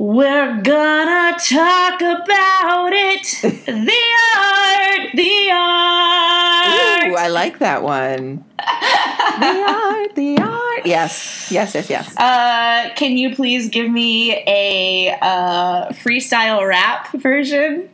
We're 0.02 0.60
gonna 0.62 1.38
talk 1.38 2.00
about 2.02 2.90
it. 2.92 3.38
The 3.66 4.02
art, 4.36 5.10
the 5.14 5.50
art. 5.52 7.06
Ooh, 7.06 7.14
I 7.14 7.28
like 7.30 7.60
that 7.60 7.84
one. 7.84 8.44
the 8.58 9.64
art, 9.68 10.14
the 10.16 10.38
art. 10.42 10.86
Yes, 10.86 11.52
yes, 11.52 11.76
yes, 11.76 11.88
yes. 11.88 12.16
Uh, 12.16 12.90
can 12.96 13.16
you 13.16 13.32
please 13.36 13.68
give 13.68 13.88
me 13.88 14.32
a 14.44 15.16
uh, 15.22 15.90
freestyle 15.90 16.66
rap 16.66 17.12
version, 17.12 17.88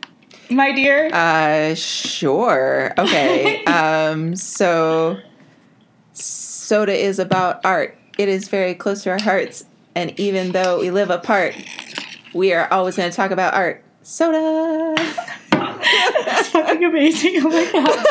my 0.49 0.71
dear? 0.71 1.11
Uh, 1.13 1.75
sure. 1.75 2.91
Okay. 2.97 3.63
um, 3.65 4.35
so, 4.35 5.19
soda 6.13 6.93
is 6.93 7.19
about 7.19 7.63
art. 7.63 7.95
It 8.17 8.29
is 8.29 8.47
very 8.47 8.73
close 8.73 9.03
to 9.03 9.11
our 9.11 9.21
hearts, 9.21 9.63
and 9.99 10.17
even 10.17 10.53
though 10.53 10.79
we 10.79 10.89
live 10.91 11.09
apart, 11.09 11.53
we 12.33 12.53
are 12.53 12.71
always 12.71 12.95
going 12.95 13.09
to 13.09 13.15
talk 13.15 13.31
about 13.31 13.53
art. 13.53 13.83
Soda. 14.01 14.95
That's 15.51 16.47
fucking 16.47 16.85
amazing. 16.85 17.41
Oh 17.43 17.49
my 17.49 17.69
god. 17.69 18.05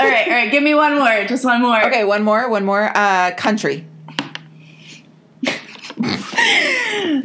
all 0.00 0.08
right, 0.08 0.26
all 0.26 0.32
right. 0.32 0.50
Give 0.50 0.64
me 0.64 0.74
one 0.74 0.98
more. 0.98 1.24
Just 1.26 1.44
one 1.44 1.62
more. 1.62 1.80
Okay, 1.86 2.02
one 2.02 2.24
more, 2.24 2.50
one 2.50 2.64
more. 2.64 2.90
Uh, 2.96 3.36
country. 3.36 3.86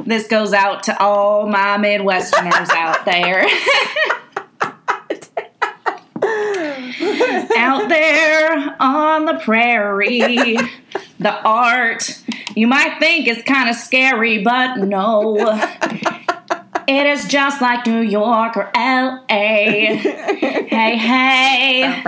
This 0.05 0.27
goes 0.27 0.53
out 0.53 0.83
to 0.83 0.95
all 1.01 1.47
my 1.47 1.77
Midwesterners 1.77 2.69
out 2.69 3.03
there. 3.05 3.41
out 7.57 7.89
there 7.89 8.75
on 8.79 9.25
the 9.25 9.39
prairie, 9.43 10.55
the 11.19 11.41
art 11.43 12.21
you 12.55 12.67
might 12.67 12.99
think 12.99 13.27
is 13.27 13.41
kind 13.43 13.69
of 13.69 13.75
scary, 13.75 14.43
but 14.43 14.77
no. 14.77 15.59
It 16.87 17.05
is 17.05 17.25
just 17.27 17.61
like 17.61 17.85
New 17.85 18.01
York 18.01 18.57
or 18.57 18.69
LA. 18.75 19.27
Hey, 19.29 20.97
hey. 20.97 22.01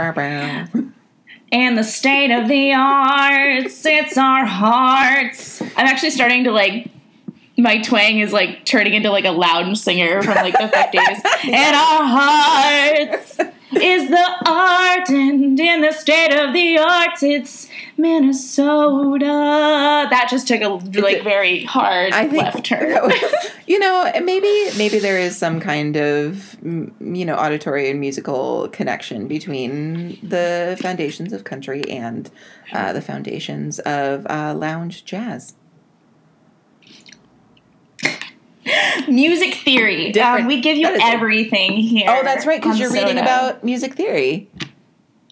And 1.53 1.77
the 1.77 1.83
state 1.85 2.31
of 2.31 2.49
the 2.49 2.73
arts, 2.73 3.85
it's 3.85 4.17
our 4.17 4.45
hearts. 4.45 5.61
I'm 5.61 5.85
actually 5.85 6.09
starting 6.09 6.43
to 6.45 6.51
like 6.51 6.89
my 7.57 7.81
twang 7.81 8.19
is 8.19 8.33
like 8.33 8.65
turning 8.65 8.93
into 8.93 9.09
like 9.09 9.25
a 9.25 9.31
lounge 9.31 9.77
singer 9.77 10.21
from 10.23 10.35
like 10.35 10.53
the 10.53 10.75
50s. 10.75 11.21
And 11.45 11.75
our 11.75 12.03
hearts 12.03 13.39
is 13.81 14.09
the 14.09 14.31
art, 14.45 15.09
and 15.09 15.59
in 15.59 15.81
the 15.81 15.91
state 15.91 16.33
of 16.33 16.53
the 16.53 16.77
arts, 16.77 17.23
it's 17.23 17.69
Minnesota. 17.97 20.07
That 20.09 20.27
just 20.29 20.47
took 20.47 20.61
a 20.61 20.67
like 20.99 21.23
very 21.23 21.63
hard 21.65 22.13
I 22.13 22.27
think 22.27 22.43
left 22.43 22.65
turn. 22.65 22.91
was- 23.03 23.49
you 23.67 23.79
know, 23.79 24.11
maybe 24.23 24.69
maybe 24.77 24.99
there 24.99 25.17
is 25.17 25.37
some 25.37 25.59
kind 25.59 25.95
of 25.97 26.55
you 26.63 27.25
know 27.25 27.35
auditory 27.35 27.89
and 27.89 27.99
musical 27.99 28.69
connection 28.69 29.27
between 29.27 30.19
the 30.21 30.77
foundations 30.81 31.33
of 31.33 31.43
country 31.43 31.83
and 31.89 32.29
uh, 32.71 32.93
the 32.93 33.01
foundations 33.01 33.79
of 33.79 34.25
uh, 34.29 34.53
lounge 34.55 35.05
jazz. 35.05 35.55
Music 39.07 39.55
theory. 39.55 40.17
Um, 40.19 40.47
we 40.47 40.61
give 40.61 40.77
you 40.77 40.87
that 40.87 40.95
is 40.95 41.01
a- 41.01 41.05
everything 41.07 41.73
here. 41.73 42.05
Oh, 42.07 42.23
that's 42.23 42.45
right, 42.45 42.61
because 42.61 42.79
you're 42.79 42.91
reading 42.91 43.17
about 43.17 43.63
music 43.63 43.95
theory. 43.95 44.49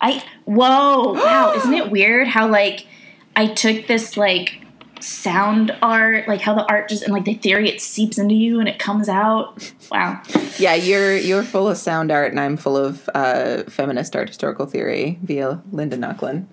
I 0.01 0.23
whoa 0.45 1.13
wow! 1.13 1.53
Isn't 1.55 1.73
it 1.73 1.91
weird 1.91 2.27
how 2.27 2.47
like 2.47 2.87
I 3.35 3.47
took 3.47 3.87
this 3.87 4.17
like 4.17 4.57
sound 4.99 5.75
art, 5.81 6.27
like 6.27 6.41
how 6.41 6.53
the 6.53 6.65
art 6.65 6.89
just 6.89 7.03
and 7.03 7.13
like 7.13 7.25
the 7.25 7.33
theory 7.33 7.69
it 7.69 7.81
seeps 7.81 8.17
into 8.17 8.35
you 8.35 8.59
and 8.59 8.67
it 8.67 8.79
comes 8.79 9.09
out. 9.09 9.71
Wow. 9.91 10.21
Yeah, 10.57 10.75
you're 10.75 11.15
you're 11.17 11.43
full 11.43 11.67
of 11.67 11.77
sound 11.77 12.11
art, 12.11 12.31
and 12.31 12.39
I'm 12.39 12.57
full 12.57 12.77
of 12.77 13.09
uh, 13.13 13.63
feminist 13.63 14.15
art 14.15 14.27
historical 14.29 14.65
theory 14.65 15.19
via 15.23 15.61
Linda 15.71 15.97
Nochlin. 15.97 16.45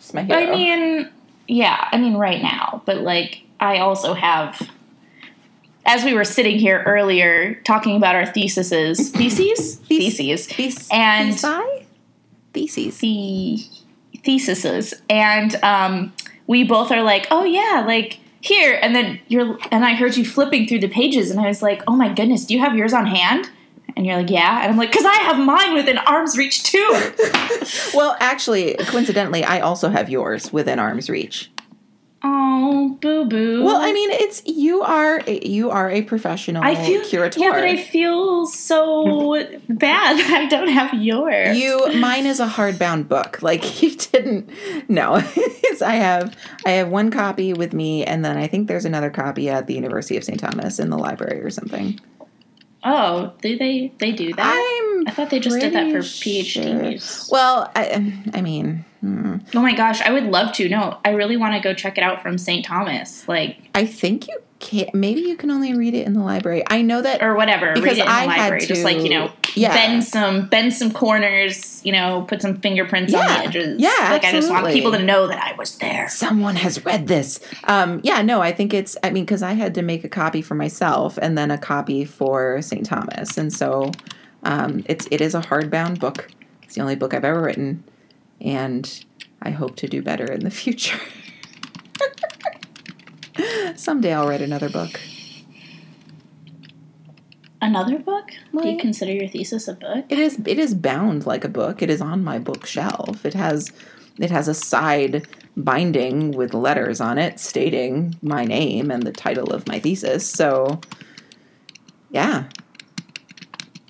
She's 0.00 0.14
my 0.14 0.22
hero. 0.22 0.38
I 0.40 0.50
mean, 0.50 1.08
yeah, 1.46 1.88
I 1.92 1.98
mean 1.98 2.14
right 2.16 2.42
now, 2.42 2.82
but 2.86 2.98
like 2.98 3.42
I 3.60 3.78
also 3.78 4.14
have 4.14 4.70
as 5.90 6.04
we 6.04 6.14
were 6.14 6.24
sitting 6.24 6.56
here 6.56 6.84
earlier 6.86 7.56
talking 7.64 7.96
about 7.96 8.14
our 8.14 8.24
theses, 8.24 8.68
theses, 9.10 9.74
theses, 9.76 10.46
Thes- 10.46 10.88
and- 10.92 11.34
theses. 12.54 12.98
the 13.00 13.58
theses, 14.22 14.94
and 15.10 15.56
um, 15.64 16.12
we 16.46 16.62
both 16.62 16.92
are 16.92 17.02
like, 17.02 17.26
oh 17.32 17.44
yeah, 17.44 17.82
like 17.86 18.20
here, 18.40 18.78
and 18.80 18.94
then 18.94 19.18
you're, 19.26 19.58
and 19.72 19.84
I 19.84 19.94
heard 19.94 20.16
you 20.16 20.24
flipping 20.24 20.68
through 20.68 20.78
the 20.80 20.88
pages, 20.88 21.30
and 21.30 21.40
I 21.40 21.48
was 21.48 21.60
like, 21.60 21.82
oh 21.88 21.96
my 21.96 22.12
goodness, 22.12 22.44
do 22.44 22.54
you 22.54 22.60
have 22.60 22.76
yours 22.76 22.92
on 22.92 23.06
hand? 23.06 23.50
And 23.96 24.06
you're 24.06 24.16
like, 24.16 24.30
yeah, 24.30 24.62
and 24.62 24.70
I'm 24.70 24.78
like, 24.78 24.90
because 24.92 25.04
I 25.04 25.14
have 25.14 25.44
mine 25.44 25.74
within 25.74 25.98
arm's 25.98 26.38
reach 26.38 26.62
too. 26.62 27.10
Well, 27.94 28.16
actually, 28.20 28.74
coincidentally, 28.78 29.42
I 29.44 29.60
also 29.60 29.90
have 29.90 30.08
yours 30.08 30.52
within 30.52 30.78
arm's 30.78 31.10
reach. 31.10 31.50
Oh, 32.22 32.98
boo 33.00 33.24
boo. 33.24 33.64
Well, 33.64 33.76
I 33.76 33.92
mean, 33.92 34.10
it's 34.10 34.42
you 34.46 34.82
are 34.82 35.22
a, 35.26 35.46
you 35.46 35.70
are 35.70 35.90
a 35.90 36.02
professional 36.02 36.62
I 36.62 36.74
feel 36.74 37.04
curator. 37.04 37.40
Yeah, 37.40 37.50
but 37.50 37.64
I 37.64 37.76
feel 37.76 38.46
so 38.46 39.34
bad 39.68 40.18
that 40.18 40.30
I 40.32 40.46
don't 40.46 40.68
have 40.68 40.94
yours. 40.94 41.56
you 41.56 41.94
mine 41.98 42.26
is 42.26 42.40
a 42.40 42.46
hardbound 42.46 43.08
book. 43.08 43.42
Like 43.42 43.82
you 43.82 43.94
didn't 43.94 44.50
no. 44.88 45.14
I 45.82 45.94
have 45.96 46.36
I 46.66 46.70
have 46.72 46.88
one 46.88 47.10
copy 47.10 47.52
with 47.54 47.72
me 47.72 48.04
and 48.04 48.24
then 48.24 48.36
I 48.36 48.46
think 48.46 48.68
there's 48.68 48.84
another 48.84 49.10
copy 49.10 49.48
at 49.48 49.66
the 49.66 49.74
University 49.74 50.16
of 50.16 50.24
St. 50.24 50.38
Thomas 50.38 50.78
in 50.78 50.90
the 50.90 50.98
library 50.98 51.40
or 51.40 51.50
something. 51.50 51.98
Oh, 52.84 53.32
do 53.42 53.56
they 53.58 53.92
they 53.98 54.12
do 54.12 54.32
that? 54.34 54.46
I'm 54.46 55.08
I 55.08 55.10
thought 55.12 55.30
they 55.30 55.40
just 55.40 55.58
did 55.60 55.72
that 55.72 55.90
for 55.90 55.98
PhDs. 55.98 57.26
sure. 57.26 57.32
Well, 57.32 57.70
I 57.74 58.22
I 58.34 58.40
mean, 58.42 58.84
hmm. 59.00 59.36
Oh 59.54 59.60
my 59.62 59.74
gosh, 59.74 60.00
I 60.02 60.10
would 60.12 60.24
love 60.24 60.52
to. 60.54 60.68
No, 60.68 60.98
I 61.04 61.10
really 61.10 61.36
want 61.36 61.54
to 61.54 61.60
go 61.60 61.74
check 61.74 61.96
it 61.98 62.02
out 62.04 62.22
from 62.22 62.38
St. 62.38 62.64
Thomas, 62.64 63.26
like 63.28 63.56
I 63.74 63.86
think 63.86 64.28
you 64.28 64.38
can 64.58 64.88
maybe 64.92 65.22
you 65.22 65.36
can 65.36 65.50
only 65.50 65.74
read 65.74 65.94
it 65.94 66.06
in 66.06 66.12
the 66.12 66.20
library. 66.20 66.62
I 66.68 66.82
know 66.82 67.00
that 67.00 67.22
or 67.22 67.34
whatever. 67.34 67.72
Because 67.72 67.96
read 67.96 67.98
it 67.98 68.02
in 68.02 68.08
I 68.08 68.26
the 68.26 68.32
had 68.32 68.40
library, 68.42 68.66
just 68.66 68.84
like 68.84 68.98
you 68.98 69.04
to- 69.04 69.08
know, 69.08 69.32
yeah. 69.54 69.74
bend 69.74 70.04
some 70.04 70.46
bend 70.46 70.72
some 70.74 70.90
corners. 70.92 71.80
You 71.84 71.92
know, 71.92 72.24
put 72.28 72.42
some 72.42 72.56
fingerprints 72.60 73.14
on 73.14 73.20
Yeah. 73.20 73.38
the 73.42 73.48
edges. 73.48 73.80
Yeah, 73.80 74.08
like 74.10 74.24
I 74.24 74.32
just 74.32 74.50
want 74.50 74.66
people 74.68 74.92
to 74.92 75.02
know 75.02 75.26
that 75.26 75.42
I 75.42 75.54
was 75.56 75.76
there. 75.78 76.08
someone 76.08 76.56
has 76.56 76.84
read 76.84 77.06
this. 77.06 77.40
Um, 77.64 78.00
yeah, 78.02 78.22
no, 78.22 78.40
I 78.40 78.52
think 78.52 78.74
it's. 78.74 78.96
I 79.02 79.10
mean, 79.10 79.24
because 79.24 79.42
I 79.42 79.52
had 79.52 79.74
to 79.76 79.82
make 79.82 80.04
a 80.04 80.08
copy 80.08 80.42
for 80.42 80.54
myself 80.54 81.18
and 81.20 81.36
then 81.36 81.50
a 81.50 81.58
copy 81.58 82.04
for 82.04 82.60
St. 82.62 82.84
Thomas, 82.84 83.38
and 83.38 83.52
so 83.52 83.90
um, 84.42 84.82
it's 84.86 85.06
it 85.10 85.20
is 85.20 85.34
a 85.34 85.40
hardbound 85.40 85.98
book. 86.00 86.28
It's 86.62 86.74
the 86.74 86.80
only 86.82 86.96
book 86.96 87.14
I've 87.14 87.24
ever 87.24 87.40
written, 87.42 87.84
and 88.40 89.04
I 89.42 89.50
hope 89.50 89.76
to 89.76 89.88
do 89.88 90.02
better 90.02 90.24
in 90.24 90.40
the 90.40 90.50
future. 90.50 90.98
Someday 93.76 94.12
I'll 94.12 94.28
write 94.28 94.42
another 94.42 94.68
book. 94.68 95.00
Another 97.62 97.98
book? 97.98 98.30
Do 98.56 98.68
you 98.68 98.78
consider 98.78 99.12
your 99.12 99.28
thesis 99.28 99.68
a 99.68 99.74
book? 99.74 100.06
It 100.08 100.18
is 100.18 100.38
it 100.46 100.58
is 100.58 100.74
bound 100.74 101.26
like 101.26 101.44
a 101.44 101.48
book. 101.48 101.82
It 101.82 101.90
is 101.90 102.00
on 102.00 102.24
my 102.24 102.38
bookshelf. 102.38 103.24
It 103.26 103.34
has 103.34 103.70
it 104.18 104.30
has 104.30 104.48
a 104.48 104.54
side 104.54 105.26
binding 105.56 106.30
with 106.32 106.54
letters 106.54 107.00
on 107.00 107.18
it 107.18 107.38
stating 107.38 108.14
my 108.22 108.44
name 108.44 108.90
and 108.90 109.02
the 109.02 109.12
title 109.12 109.52
of 109.52 109.66
my 109.68 109.78
thesis. 109.78 110.26
So 110.28 110.80
yeah. 112.10 112.44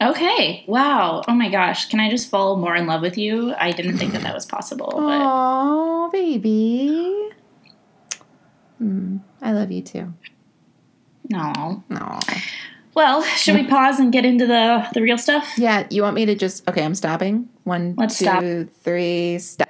Okay. 0.02 0.64
Wow. 0.66 1.22
Oh 1.28 1.34
my 1.34 1.48
gosh. 1.50 1.88
Can 1.88 2.00
I 2.00 2.10
just 2.10 2.28
fall 2.30 2.56
more 2.56 2.74
in 2.74 2.86
love 2.86 3.02
with 3.02 3.18
you? 3.18 3.54
I 3.54 3.70
didn't 3.70 3.98
think 3.98 4.12
that 4.12 4.22
that 4.22 4.34
was 4.34 4.46
possible. 4.46 4.90
But 4.96 5.20
Oh, 5.22 6.08
baby. 6.10 7.30
Hmm, 8.78 9.18
I 9.42 9.52
love 9.52 9.70
you 9.70 9.82
too. 9.82 10.12
no. 11.28 11.84
No. 11.90 12.18
Well, 12.94 13.22
should 13.22 13.54
we 13.54 13.66
pause 13.66 14.00
and 14.00 14.12
get 14.12 14.24
into 14.24 14.46
the 14.46 14.86
the 14.92 15.02
real 15.02 15.18
stuff? 15.18 15.56
Yeah, 15.56 15.86
you 15.90 16.02
want 16.02 16.16
me 16.16 16.26
to 16.26 16.34
just 16.34 16.68
okay, 16.68 16.84
I'm 16.84 16.94
stopping. 16.94 17.48
One, 17.64 17.94
Let's 17.96 18.18
two, 18.18 18.24
stop. 18.24 18.42
three, 18.82 19.38
stop. 19.38 19.68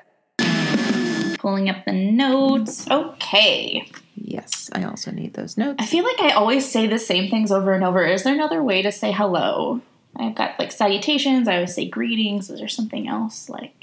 Pulling 1.38 1.68
up 1.70 1.84
the 1.86 1.92
notes. 1.92 2.88
Okay. 2.90 3.90
Yes, 4.16 4.70
I 4.74 4.84
also 4.84 5.10
need 5.10 5.34
those 5.34 5.56
notes. 5.56 5.76
I 5.78 5.86
feel 5.86 6.04
like 6.04 6.20
I 6.20 6.30
always 6.30 6.70
say 6.70 6.86
the 6.86 6.98
same 6.98 7.30
things 7.30 7.50
over 7.50 7.72
and 7.72 7.82
over. 7.82 8.04
Is 8.04 8.24
there 8.24 8.34
another 8.34 8.62
way 8.62 8.82
to 8.82 8.92
say 8.92 9.12
hello? 9.12 9.80
I've 10.16 10.34
got 10.34 10.58
like 10.58 10.72
salutations. 10.72 11.48
I 11.48 11.54
always 11.54 11.74
say 11.74 11.88
greetings. 11.88 12.50
Is 12.50 12.58
there 12.58 12.68
something 12.68 13.08
else? 13.08 13.48
Like, 13.48 13.74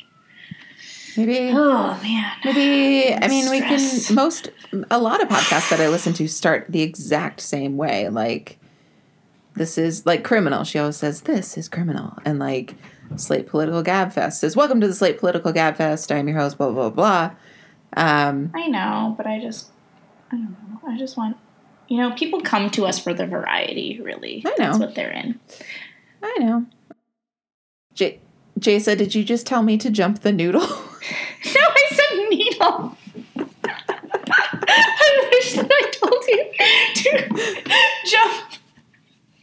Maybe 1.18 1.50
oh 1.52 2.00
man. 2.04 2.32
Maybe 2.46 3.14
I 3.14 3.28
mean 3.28 3.50
we 3.50 3.60
can 3.60 3.80
most 4.14 4.50
a 4.92 5.00
lot 5.00 5.22
of 5.22 5.28
podcasts 5.30 5.72
that 5.72 5.80
I 5.80 5.88
listen 5.90 6.14
to 6.14 6.28
start 6.28 6.68
the 6.70 6.82
exact 6.84 7.42
same 7.42 7.76
way. 7.76 8.08
Like 8.10 8.60
this 9.58 9.78
is 9.78 10.06
like 10.06 10.24
criminal. 10.24 10.64
She 10.64 10.80
always 10.80 10.98
says 10.98 11.22
this 11.22 11.58
is 11.58 11.68
criminal, 11.68 12.14
and 12.26 12.40
like 12.40 12.76
Slate 13.16 13.48
Political 13.48 13.84
Gabfest 13.84 14.34
says 14.34 14.56
welcome 14.56 14.80
to 14.82 14.88
the 14.88 14.94
Slate 14.96 15.20
Political 15.20 15.54
Gabfest. 15.54 16.14
I'm 16.16 16.28
your 16.28 16.38
host. 16.38 16.58
Blah 16.58 16.72
blah 16.72 16.90
blah. 16.90 17.32
Um, 17.96 18.52
I 18.54 18.68
know, 18.68 19.14
but 19.18 19.26
I 19.26 19.40
just, 19.40 19.72
I 20.32 20.36
don't 20.36 20.52
know. 20.52 20.80
I 20.90 20.98
just 20.98 21.18
want 21.18 21.38
You 21.88 21.98
know, 21.98 22.12
people 22.12 22.42
come 22.42 22.70
to 22.72 22.86
us 22.86 23.00
for 23.00 23.14
the 23.14 23.26
variety, 23.26 24.00
really. 24.02 24.44
I 24.46 24.54
That's 24.58 24.78
know. 24.78 24.86
what 24.86 24.96
they're 24.96 25.12
in. 25.12 25.40
I 26.22 26.36
know. 26.40 26.66
J- 27.94 28.20
Jasa, 28.60 28.98
did 28.98 29.16
you 29.16 29.24
just 29.24 29.48
tell 29.48 29.64
me 29.64 29.78
to 29.78 29.90
jump 29.90 30.22
the 30.22 30.32
noodle? 30.32 30.68
No, 31.46 31.62
I 31.62 31.84
said 31.92 32.30
needle. 32.30 32.98
I 34.68 35.30
wish 35.32 35.54
that 35.54 35.70
I 35.72 35.92
told 35.92 36.24
you 36.28 36.44
to 36.96 37.72
jump, 38.12 38.44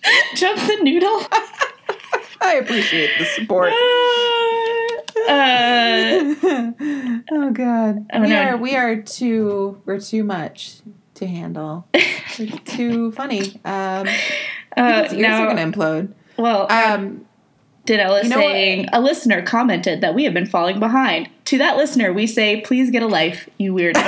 jump 0.35 0.61
the 0.61 0.77
noodle. 0.83 1.23
I 2.41 2.55
appreciate 2.55 3.11
the 3.19 3.25
support. 3.25 3.73
Uh, 5.27 6.35
oh 7.31 7.51
God, 7.53 8.07
Oh, 8.13 8.21
we 8.21 8.29
no. 8.29 8.37
are 8.43 8.57
we 8.59 8.75
are 8.77 8.97
too 9.01 9.81
we're 9.87 9.99
too 10.01 10.23
much 10.23 10.81
to 11.15 11.27
handle. 11.27 11.87
We're 12.39 12.59
too 12.67 13.11
funny. 13.13 13.55
Um, 13.65 14.07
uh, 14.77 15.09
ears 15.11 15.13
are 15.15 15.47
gonna 15.47 15.63
implode. 15.65 16.13
well, 16.37 16.67
Um, 16.71 17.25
Danella 17.87 18.23
you 18.25 18.29
know 18.29 18.37
what? 18.37 18.43
saying 18.43 18.89
a 18.93 19.01
listener 19.01 19.41
commented 19.41 20.03
that 20.03 20.15
we 20.15 20.25
have 20.25 20.35
been 20.35 20.47
falling 20.47 20.79
behind. 20.79 21.31
To 21.47 21.59
that 21.59 21.77
listener, 21.79 22.13
we 22.13 22.27
say, 22.27 22.61
please 22.61 22.91
get 22.91 23.03
a 23.03 23.07
life, 23.09 23.49
you 23.57 23.73
weirdo. 23.73 24.03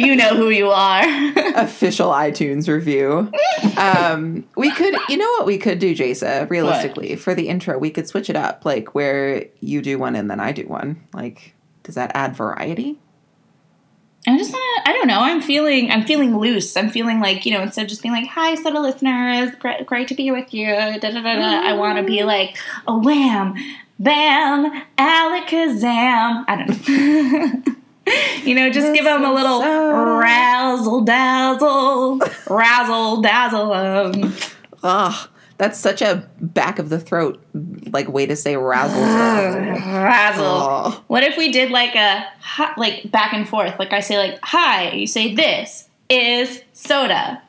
You 0.00 0.16
know 0.16 0.34
who 0.36 0.50
you 0.50 0.70
are. 0.70 1.02
official 1.56 2.10
iTunes 2.10 2.68
review. 2.68 3.30
Um, 3.76 4.48
we 4.56 4.70
could, 4.72 4.94
you 5.08 5.16
know 5.16 5.30
what 5.32 5.46
we 5.46 5.58
could 5.58 5.78
do, 5.78 5.94
Jasa, 5.94 6.48
realistically, 6.48 7.16
for 7.16 7.34
the 7.34 7.48
intro, 7.48 7.78
we 7.78 7.90
could 7.90 8.08
switch 8.08 8.30
it 8.30 8.36
up, 8.36 8.64
like 8.64 8.94
where 8.94 9.46
you 9.60 9.82
do 9.82 9.98
one 9.98 10.16
and 10.16 10.30
then 10.30 10.40
I 10.40 10.52
do 10.52 10.66
one. 10.66 11.02
Like, 11.12 11.54
does 11.82 11.94
that 11.94 12.12
add 12.14 12.36
variety? 12.36 12.98
I 14.26 14.36
just 14.36 14.52
want 14.52 14.84
to. 14.84 14.90
I 14.90 14.92
don't 14.92 15.06
know. 15.06 15.20
I'm 15.20 15.40
feeling. 15.40 15.90
I'm 15.90 16.04
feeling 16.04 16.38
loose. 16.38 16.76
I'm 16.76 16.90
feeling 16.90 17.20
like 17.20 17.46
you 17.46 17.54
know, 17.54 17.62
instead 17.62 17.84
of 17.84 17.88
just 17.88 18.02
being 18.02 18.14
like, 18.14 18.28
"Hi, 18.28 18.54
subtle 18.54 18.82
listeners, 18.82 19.54
great, 19.58 19.86
great 19.86 20.08
to 20.08 20.14
be 20.14 20.30
with 20.30 20.52
you." 20.52 20.66
Da, 20.66 20.98
da, 20.98 21.10
da, 21.10 21.22
da. 21.22 21.66
I 21.66 21.72
want 21.72 21.96
to 21.96 22.04
be 22.04 22.22
like, 22.22 22.58
"A 22.86 22.98
wham, 22.98 23.54
bam, 23.98 24.82
alakazam." 24.98 26.44
I 26.46 26.64
don't 26.66 27.66
know. 27.66 27.74
you 28.44 28.54
know, 28.54 28.70
just 28.70 28.86
This 28.88 28.96
give 28.96 29.04
them 29.04 29.24
a 29.24 29.32
little 29.32 29.60
so- 29.60 30.16
razzle 30.18 31.00
dazzle, 31.02 32.20
razzle 32.48 33.22
dazzle. 33.22 33.72
Um, 33.72 34.34
Ugh, 34.82 35.28
that's 35.58 35.78
such 35.78 36.00
a 36.02 36.28
back 36.40 36.78
of 36.78 36.88
the 36.88 36.98
throat, 36.98 37.42
like 37.92 38.08
way 38.08 38.26
to 38.26 38.34
say 38.36 38.56
razzle. 38.56 39.00
razzle. 40.02 40.44
Oh. 40.44 41.04
What 41.08 41.22
if 41.22 41.36
we 41.36 41.52
did 41.52 41.70
like 41.70 41.94
a 41.94 42.26
like 42.76 43.10
back 43.10 43.32
and 43.32 43.48
forth? 43.48 43.78
Like 43.78 43.92
I 43.92 44.00
say 44.00 44.18
like 44.18 44.38
hi, 44.42 44.92
you 44.92 45.06
say 45.06 45.34
this 45.34 45.88
is 46.08 46.62
soda. 46.72 47.42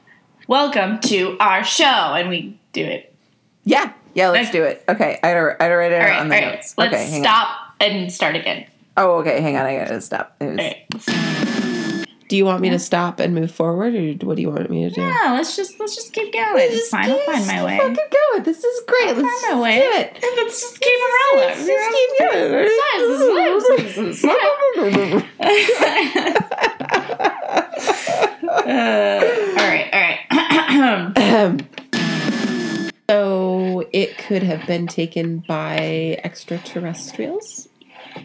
Welcome 0.47 0.99
to 1.01 1.37
our 1.39 1.63
show, 1.63 1.85
and 1.85 2.27
we 2.27 2.59
do 2.73 2.83
it. 2.83 3.13
Yeah, 3.63 3.93
yeah, 4.13 4.29
let's 4.29 4.49
Okay. 4.49 4.57
do 4.57 4.63
it. 4.65 4.83
Okay, 4.89 5.19
I 5.23 5.27
had 5.27 5.33
to, 5.35 5.55
I 5.59 5.63
had 5.63 5.69
to 5.69 5.75
write 5.75 5.91
it 5.93 5.97
right, 5.97 6.19
on 6.19 6.27
the 6.27 6.35
right. 6.35 6.55
notes. 6.55 6.73
Let's 6.77 6.93
okay, 6.93 7.05
hang 7.05 7.21
on. 7.21 7.23
stop 7.23 7.59
and 7.79 8.11
start 8.11 8.35
again. 8.35 8.65
Oh, 8.97 9.19
okay, 9.19 9.39
hang 9.41 9.55
on, 9.57 9.65
I 9.65 9.77
gotta 9.77 10.01
stop. 10.01 10.35
Was- 10.41 10.49
All 10.49 10.55
right. 10.57 10.85
Do 12.27 12.35
you 12.37 12.45
want 12.45 12.61
me 12.61 12.69
to 12.69 12.79
stop 12.79 13.19
and 13.19 13.35
move 13.35 13.51
forward, 13.51 13.93
or 13.93 14.13
what 14.25 14.37
do 14.37 14.41
you 14.41 14.49
want 14.49 14.69
me 14.69 14.87
to 14.87 14.95
do? 14.95 15.01
Yeah, 15.01 15.33
let's 15.33 15.57
just 15.57 15.77
let's 15.81 15.95
just 15.95 16.13
keep 16.13 16.31
going. 16.31 16.69
It's 16.71 16.87
fine. 16.87 17.09
I'll 17.09 17.19
find 17.25 17.45
my 17.45 17.65
way. 17.65 17.77
Fucking 17.77 17.95
going. 17.95 18.43
This 18.43 18.63
is 18.63 18.83
great. 18.87 19.09
I'll 19.09 19.15
Let's 19.15 19.45
find 19.45 19.59
my 19.59 19.59
just 19.59 19.61
way. 19.61 19.79
do 19.79 19.91
it. 19.99 20.17
Let's 20.37 20.61
just 20.61 20.79
keep 20.79 20.93
it 20.95 21.11
rolling. 21.33 21.65
Let's 23.97 24.23
Uh, 24.23 24.31
all 28.51 29.67
right, 29.67 29.89
all 29.93 30.01
right. 30.01 30.19
Um, 31.17 31.57
so 33.09 33.87
it 33.91 34.17
could 34.17 34.43
have 34.43 34.65
been 34.67 34.87
taken 34.87 35.39
by 35.39 36.19
extraterrestrials. 36.23 37.67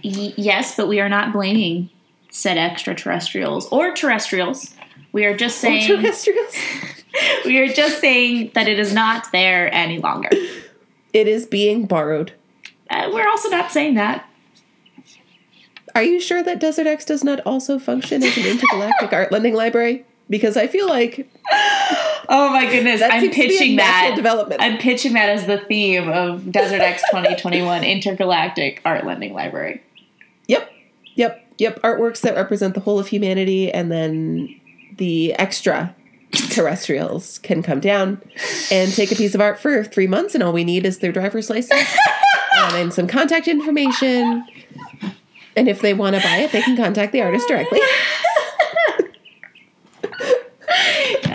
Y- 0.04 0.34
yes, 0.36 0.76
but 0.76 0.88
we 0.88 1.00
are 1.00 1.08
not 1.08 1.32
blaming 1.32 1.90
said 2.30 2.58
extraterrestrials 2.58 3.66
or 3.68 3.92
terrestrials. 3.94 4.74
We 5.12 5.24
are 5.24 5.36
just 5.36 5.58
saying 5.58 5.88
Terrestrials. 5.88 6.54
we 7.46 7.58
are 7.58 7.68
just 7.68 8.00
saying 8.00 8.50
that 8.54 8.68
it 8.68 8.78
is 8.78 8.92
not 8.92 9.32
there 9.32 9.72
any 9.72 9.98
longer. 9.98 10.28
It 11.12 11.28
is 11.28 11.46
being 11.46 11.86
borrowed. 11.86 12.32
Uh, 12.90 13.10
we're 13.12 13.26
also 13.26 13.48
not 13.48 13.72
saying 13.72 13.94
that. 13.94 14.28
Are 15.94 16.02
you 16.02 16.20
sure 16.20 16.42
that 16.42 16.60
Desert 16.60 16.86
X 16.86 17.06
does 17.06 17.24
not 17.24 17.40
also 17.46 17.78
function 17.78 18.22
as 18.22 18.36
an 18.36 18.44
intergalactic 18.44 19.12
art 19.14 19.32
lending 19.32 19.54
library? 19.54 20.04
Because 20.28 20.58
I 20.58 20.66
feel 20.66 20.86
like 20.86 21.26
Oh 22.28 22.50
my 22.50 22.66
goodness, 22.70 23.00
that 23.00 23.12
I'm 23.12 23.20
seems 23.20 23.34
to 23.34 23.40
be 23.40 23.46
a 23.46 23.48
pitching 23.50 23.76
that. 23.76 24.12
development. 24.16 24.60
I'm 24.60 24.78
pitching 24.78 25.12
that 25.14 25.28
as 25.28 25.46
the 25.46 25.58
theme 25.58 26.08
of 26.08 26.50
Desert 26.50 26.80
X 26.80 27.02
2021 27.10 27.84
Intergalactic 27.84 28.80
Art 28.84 29.04
Lending 29.06 29.32
Library. 29.32 29.82
Yep. 30.48 30.70
Yep. 31.14 31.54
Yep. 31.58 31.82
Artworks 31.82 32.20
that 32.22 32.34
represent 32.34 32.74
the 32.74 32.80
whole 32.80 32.98
of 32.98 33.08
humanity 33.08 33.70
and 33.72 33.90
then 33.90 34.60
the 34.96 35.34
extra 35.34 35.94
terrestrials 36.32 37.38
can 37.38 37.62
come 37.62 37.80
down 37.80 38.20
and 38.70 38.92
take 38.92 39.12
a 39.12 39.14
piece 39.14 39.34
of 39.34 39.40
art 39.40 39.58
for 39.58 39.84
three 39.84 40.06
months 40.06 40.34
and 40.34 40.42
all 40.42 40.52
we 40.52 40.64
need 40.64 40.84
is 40.84 40.98
their 40.98 41.12
driver's 41.12 41.48
license 41.48 41.88
um, 42.60 42.74
and 42.74 42.92
some 42.92 43.06
contact 43.06 43.48
information. 43.48 44.44
And 45.56 45.68
if 45.68 45.80
they 45.80 45.94
want 45.94 46.16
to 46.16 46.22
buy 46.22 46.38
it, 46.38 46.52
they 46.52 46.60
can 46.62 46.76
contact 46.76 47.12
the 47.12 47.22
artist 47.22 47.48
directly. 47.48 47.80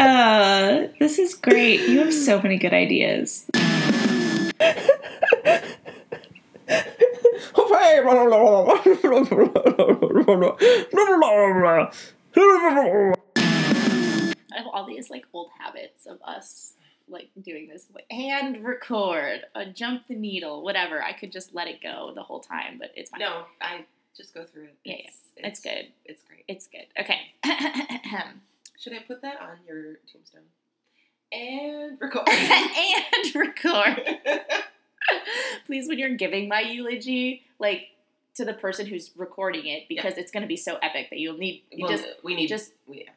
Uh, 0.01 0.87
this 0.99 1.19
is 1.19 1.35
great. 1.35 1.81
You 1.81 1.99
have 1.99 2.11
so 2.11 2.41
many 2.41 2.57
good 2.57 2.73
ideas. 2.73 3.45
I 3.53 4.43
have 14.55 14.65
all 14.73 14.87
these 14.87 15.11
like 15.11 15.25
old 15.33 15.51
habits 15.59 16.07
of 16.07 16.17
us 16.23 16.73
like 17.07 17.29
doing 17.39 17.67
this 17.67 17.85
like 17.93 18.07
and 18.09 18.65
record, 18.65 19.41
uh, 19.53 19.65
jump 19.65 20.07
the 20.07 20.15
needle, 20.15 20.63
whatever. 20.63 21.03
I 21.03 21.13
could 21.13 21.31
just 21.31 21.53
let 21.53 21.67
it 21.67 21.79
go 21.79 22.11
the 22.15 22.23
whole 22.23 22.39
time, 22.39 22.79
but 22.79 22.89
it's 22.95 23.11
fine. 23.11 23.19
No, 23.19 23.43
I 23.61 23.85
just 24.17 24.33
go 24.33 24.45
through 24.45 24.63
it. 24.63 24.77
Yeah, 24.83 24.95
yeah. 25.37 25.47
It's 25.47 25.59
good. 25.59 25.89
It's 26.05 26.23
great. 26.23 26.43
It's 26.47 26.65
good. 26.65 26.87
Okay. 26.99 27.35
Should 28.81 28.93
I 28.93 28.99
put 28.99 29.21
that 29.21 29.39
on 29.39 29.57
your 29.67 29.99
tombstone? 30.11 30.41
And 31.31 31.97
record. 32.01 32.27
and 32.29 33.35
record. 33.35 34.01
Please, 35.65 35.87
when 35.87 35.99
you're 35.99 36.15
giving 36.15 36.47
my 36.49 36.61
eulogy, 36.61 37.43
like 37.59 37.83
to 38.35 38.45
the 38.45 38.53
person 38.53 38.85
who's 38.87 39.11
recording 39.15 39.67
it, 39.67 39.83
because 39.87 40.17
it's 40.17 40.31
going 40.31 40.41
to 40.41 40.47
be 40.47 40.57
so 40.57 40.77
epic 40.81 41.09
that 41.11 41.19
you'll 41.19 41.37
need 41.37 41.63
you 41.71 41.83
Well, 41.85 41.91
just 41.95 42.07
we 42.23 42.33
need 42.35 42.47
just- 42.47 42.71
we, 42.87 43.07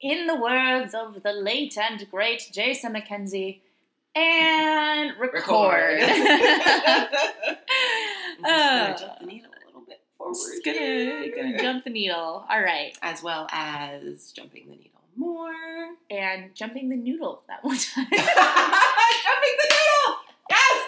in 0.00 0.26
the 0.26 0.36
words 0.36 0.94
of 0.94 1.22
the 1.22 1.32
late 1.32 1.76
and 1.76 2.10
great 2.10 2.48
Jason 2.52 2.94
McKenzie, 2.94 3.60
and 4.14 5.12
record. 5.20 6.00
record. 6.00 6.02
I'm 8.42 8.42
just 8.42 8.42
Uh, 8.42 8.86
gonna 8.86 8.98
jump 8.98 9.18
the 9.20 9.26
needle 9.26 9.50
a 9.52 9.66
little 9.66 9.82
bit 9.86 10.00
forward. 10.16 10.34
just 10.34 10.64
gonna, 10.64 11.28
gonna 11.36 11.58
jump 11.62 11.84
the 11.84 11.90
needle. 11.90 12.44
All 12.48 12.60
right, 12.62 12.96
as 13.02 13.22
well 13.22 13.46
as 13.52 14.32
jumping 14.32 14.64
the 14.70 14.76
needle 14.76 14.89
more. 15.16 15.52
and 16.10 16.54
jumping 16.54 16.88
the 16.88 16.96
noodle 16.96 17.42
that 17.48 17.62
one 17.64 17.76
time. 17.94 18.06
jumping 18.10 19.56
the 19.58 19.68
needle. 19.70 20.16
Yes. 20.50 20.86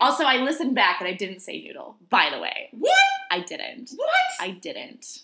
also, 0.00 0.24
I 0.24 0.38
listened 0.38 0.74
back 0.74 1.00
and 1.00 1.08
I 1.08 1.14
didn't 1.14 1.40
say 1.40 1.62
noodle. 1.62 1.96
By 2.10 2.30
the 2.34 2.40
way, 2.40 2.68
What? 2.72 2.92
I 3.30 3.40
didn't. 3.40 3.90
What? 3.96 4.10
I 4.40 4.50
didn't. 4.50 5.20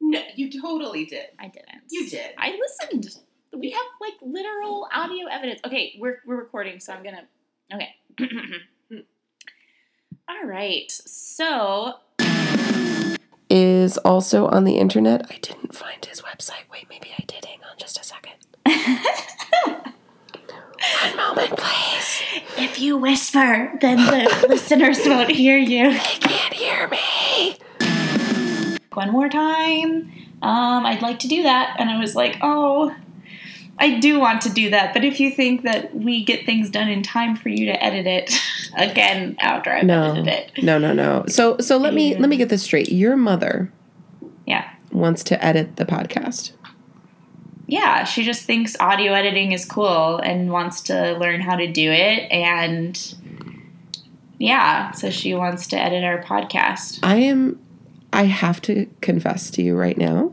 No, 0.00 0.20
you 0.34 0.50
totally 0.60 1.06
did. 1.06 1.26
I 1.38 1.48
didn't. 1.48 1.82
You 1.90 2.08
did. 2.08 2.30
I 2.36 2.50
listened. 2.58 3.16
We 3.56 3.70
have 3.70 3.86
like 4.00 4.12
literal 4.20 4.86
audio 4.92 5.26
evidence. 5.30 5.60
Okay, 5.64 5.96
we're 5.98 6.20
we're 6.26 6.36
recording, 6.36 6.78
so 6.80 6.92
I'm 6.92 7.02
gonna. 7.02 7.26
Okay. 7.72 7.94
All 10.28 10.44
right. 10.44 10.90
So 10.90 11.94
Is 13.48 13.96
also 13.98 14.46
on 14.48 14.64
the 14.64 14.76
internet. 14.76 15.24
I 15.30 15.38
didn't 15.40 15.74
find 15.74 16.04
his 16.04 16.20
website. 16.20 16.68
Wait, 16.70 16.86
maybe 16.90 17.08
I 17.18 17.22
did. 17.26 17.44
Hang 17.46 17.60
on 17.70 17.78
just 17.78 17.98
a 17.98 18.04
second. 18.04 18.34
One 21.02 21.16
moment, 21.16 21.56
please. 21.56 22.22
If 22.58 22.80
you 22.80 22.96
whisper, 22.96 23.72
then 23.80 23.98
the 23.98 24.46
listeners 24.48 25.00
won't 25.06 25.30
hear 25.30 25.58
you. 25.58 25.92
They 25.92 25.98
can't 25.98 26.54
hear 26.54 26.88
me. 26.88 27.58
One 28.92 29.10
more 29.12 29.28
time. 29.28 30.12
Um, 30.42 30.86
I'd 30.86 31.02
like 31.02 31.18
to 31.20 31.28
do 31.28 31.42
that, 31.42 31.76
and 31.78 31.90
I 31.90 31.98
was 31.98 32.14
like, 32.14 32.36
oh. 32.42 32.94
I 33.78 34.00
do 34.00 34.18
want 34.18 34.40
to 34.40 34.48
do 34.48 34.70
that, 34.70 34.94
but 34.94 35.04
if 35.04 35.20
you 35.20 35.30
think 35.30 35.64
that 35.64 35.94
we 35.94 36.24
get 36.24 36.46
things 36.46 36.70
done 36.70 36.88
in 36.88 37.02
time 37.02 37.36
for 37.36 37.50
you 37.50 37.66
to 37.66 37.84
edit 37.84 38.06
it, 38.06 38.34
again 38.76 39.36
after 39.38 39.70
I've 39.70 39.84
No, 39.84 40.12
edited 40.12 40.28
it, 40.28 40.62
no, 40.62 40.78
no, 40.78 40.94
no. 40.94 41.26
So, 41.28 41.58
so 41.58 41.76
let 41.76 41.92
me 41.92 42.16
let 42.16 42.30
me 42.30 42.38
get 42.38 42.48
this 42.48 42.62
straight. 42.62 42.90
Your 42.90 43.18
mother 43.18 43.70
yeah, 44.46 44.70
wants 44.92 45.22
to 45.24 45.44
edit 45.44 45.76
the 45.76 45.84
podcast. 45.84 46.52
Yeah, 47.66 48.04
she 48.04 48.22
just 48.24 48.44
thinks 48.44 48.76
audio 48.80 49.12
editing 49.12 49.52
is 49.52 49.64
cool 49.64 50.18
and 50.18 50.50
wants 50.50 50.80
to 50.82 51.12
learn 51.18 51.40
how 51.40 51.56
to 51.56 51.66
do 51.70 51.90
it. 51.90 52.30
And 52.30 53.14
yeah, 54.38 54.92
so 54.92 55.10
she 55.10 55.34
wants 55.34 55.66
to 55.68 55.76
edit 55.80 56.04
our 56.04 56.22
podcast. 56.22 57.00
I 57.02 57.16
am. 57.16 57.58
I 58.12 58.24
have 58.24 58.62
to 58.62 58.86
confess 59.00 59.50
to 59.50 59.62
you 59.62 59.74
right 59.76 59.98
now 59.98 60.32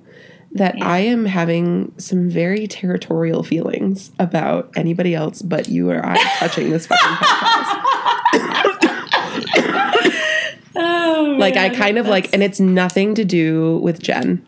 that 0.52 0.78
Yeah. 0.78 0.88
I 0.88 1.00
am 1.00 1.26
having 1.26 1.91
some 1.98 2.30
very 2.30 2.67
territorial 2.67 3.43
feelings 3.43 4.12
about 4.19 4.69
anybody 4.76 5.15
else 5.15 5.41
but 5.41 5.67
you 5.67 5.89
or 5.89 6.06
I 6.06 6.15
touching 6.38 6.69
this 6.69 6.86
fucking 6.88 7.17
podcast. 7.17 7.80
Oh, 10.76 11.36
like 11.38 11.56
I 11.56 11.69
kind 11.69 12.00
of 12.00 12.08
like, 12.08 12.34
and 12.34 12.41
it's 12.41 12.60
nothing 12.60 13.13
to 13.15 13.24
do 13.24 13.78
with 13.84 14.02
Jen. 14.02 14.46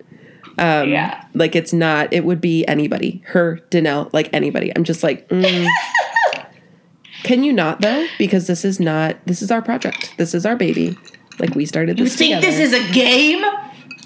Um, 0.58 0.90
Yeah. 0.90 1.24
Like 1.34 1.56
it's 1.56 1.74
not. 1.74 2.12
It 2.14 2.24
would 2.26 2.40
be 2.42 2.66
anybody. 2.68 3.22
Her, 3.28 3.60
Danelle, 3.72 4.12
like 4.14 4.30
anybody. 4.34 4.72
I'm 4.76 4.84
just 4.84 5.04
like. 5.04 5.28
mm. 5.30 5.68
Can 7.24 7.44
you 7.44 7.54
not 7.54 7.82
though? 7.82 8.06
Because 8.20 8.46
this 8.48 8.64
is 8.64 8.80
not. 8.80 9.18
This 9.26 9.42
is 9.42 9.50
our 9.52 9.62
project. 9.62 10.14
This 10.18 10.34
is 10.36 10.46
our 10.46 10.56
baby. 10.56 10.96
Like 11.40 11.56
we 11.56 11.66
started 11.66 11.98
this. 11.98 12.12
You 12.14 12.18
think 12.18 12.36
together. 12.36 12.58
this 12.58 12.74
is 12.74 12.74
a 12.90 12.94
game? 12.94 13.44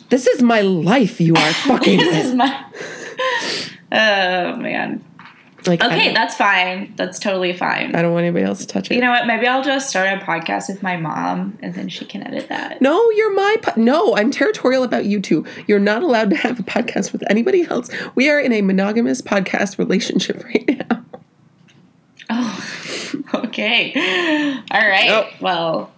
This 0.09 0.25
is 0.25 0.41
my 0.41 0.61
life. 0.61 1.19
You 1.21 1.35
are 1.35 1.53
fucking. 1.67 1.99
this 1.99 2.25
is 2.27 2.33
my. 2.35 2.65
Oh 3.91 4.55
man. 4.55 5.03
Like 5.69 5.83
Okay, 5.83 6.13
that's 6.13 6.35
fine. 6.35 6.93
That's 6.97 7.19
totally 7.19 7.53
fine. 7.53 7.95
I 7.95 8.01
don't 8.01 8.11
want 8.11 8.23
anybody 8.23 8.43
else 8.43 8.59
to 8.59 8.67
touch 8.67 8.89
it. 8.91 8.95
You 8.95 9.01
know 9.01 9.11
what? 9.11 9.27
Maybe 9.27 9.47
I'll 9.47 9.63
just 9.63 9.89
start 9.89 10.07
a 10.07 10.25
podcast 10.25 10.67
with 10.67 10.81
my 10.83 10.97
mom, 10.97 11.57
and 11.61 11.73
then 11.75 11.87
she 11.87 12.03
can 12.05 12.25
edit 12.25 12.49
that. 12.49 12.81
no, 12.81 13.09
you're 13.11 13.33
my 13.33 13.55
po- 13.61 13.79
no. 13.79 14.15
I'm 14.17 14.31
territorial 14.31 14.83
about 14.83 15.05
you 15.05 15.21
two. 15.21 15.45
You're 15.67 15.79
not 15.79 16.03
allowed 16.03 16.29
to 16.31 16.35
have 16.35 16.59
a 16.59 16.63
podcast 16.63 17.11
with 17.13 17.23
anybody 17.29 17.63
else. 17.63 17.89
We 18.15 18.29
are 18.29 18.39
in 18.39 18.51
a 18.51 18.61
monogamous 18.61 19.21
podcast 19.21 19.77
relationship 19.77 20.43
right 20.43 20.67
now. 20.89 21.05
Oh, 22.29 22.65
okay. 23.33 23.93
All 24.71 24.87
right. 24.87 25.07
Nope. 25.07 25.27
Well, 25.39 25.91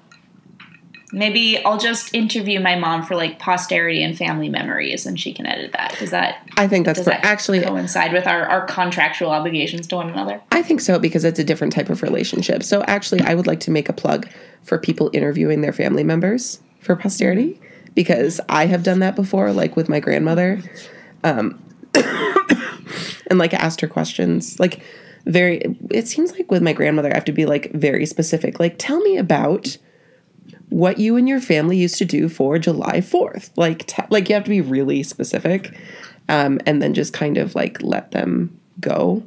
maybe 1.11 1.63
I'll 1.63 1.77
just 1.77 2.13
interview 2.13 2.59
my 2.59 2.75
mom 2.75 3.03
for 3.03 3.15
like 3.15 3.39
posterity 3.39 4.03
and 4.03 4.17
family 4.17 4.49
memories, 4.49 5.05
and 5.05 5.19
she 5.19 5.33
can 5.33 5.45
edit 5.45 5.73
that. 5.73 5.95
Does 5.99 6.11
that 6.11 6.47
I 6.57 6.67
think 6.67 6.85
that's 6.85 6.99
does 6.99 7.05
per- 7.05 7.11
that 7.11 7.25
actually. 7.25 7.61
coincide 7.61 8.13
with 8.13 8.27
our, 8.27 8.45
our 8.45 8.65
contractual 8.65 9.31
obligations 9.31 9.87
to 9.87 9.97
one 9.97 10.09
another? 10.09 10.41
I 10.51 10.61
think 10.61 10.81
so 10.81 10.99
because 10.99 11.23
it's 11.23 11.39
a 11.39 11.43
different 11.43 11.73
type 11.73 11.89
of 11.89 12.01
relationship. 12.01 12.63
So 12.63 12.83
actually, 12.83 13.21
I 13.21 13.35
would 13.35 13.47
like 13.47 13.59
to 13.61 13.71
make 13.71 13.89
a 13.89 13.93
plug 13.93 14.27
for 14.63 14.77
people 14.77 15.09
interviewing 15.13 15.61
their 15.61 15.73
family 15.73 16.03
members 16.03 16.59
for 16.79 16.95
posterity 16.95 17.59
because 17.93 18.39
I 18.47 18.67
have 18.67 18.83
done 18.83 18.99
that 18.99 19.15
before, 19.15 19.51
like 19.51 19.75
with 19.75 19.89
my 19.89 19.99
grandmother, 19.99 20.61
um, 21.23 21.61
and 21.93 23.37
like 23.37 23.53
asked 23.53 23.81
her 23.81 23.87
questions. 23.87 24.59
Like 24.59 24.81
very, 25.25 25.61
it 25.89 26.07
seems 26.07 26.31
like 26.31 26.49
with 26.49 26.61
my 26.61 26.73
grandmother, 26.73 27.11
I 27.11 27.15
have 27.15 27.25
to 27.25 27.31
be 27.31 27.45
like 27.45 27.71
very 27.73 28.05
specific. 28.05 28.59
Like, 28.59 28.75
tell 28.77 28.99
me 29.01 29.17
about 29.17 29.77
what 30.71 30.97
you 30.97 31.15
and 31.15 31.29
your 31.29 31.39
family 31.39 31.77
used 31.77 31.99
to 31.99 32.05
do 32.05 32.27
for 32.27 32.57
July 32.57 33.01
Fourth. 33.01 33.51
Like, 33.55 33.85
te- 33.85 34.03
like 34.09 34.27
you 34.27 34.35
have 34.35 34.45
to 34.45 34.49
be 34.49 34.61
really 34.61 35.03
specific, 35.03 35.77
um, 36.27 36.59
and 36.65 36.81
then 36.81 36.95
just 36.95 37.13
kind 37.13 37.37
of 37.37 37.53
like 37.53 37.83
let 37.83 38.11
them 38.11 38.59
go 38.79 39.23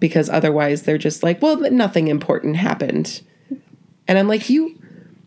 because 0.00 0.28
otherwise 0.30 0.82
they're 0.82 0.98
just 0.98 1.22
like, 1.22 1.40
well, 1.40 1.56
nothing 1.70 2.08
important 2.08 2.56
happened. 2.56 3.22
And 4.08 4.18
I'm 4.18 4.26
like, 4.26 4.50
you, 4.50 4.76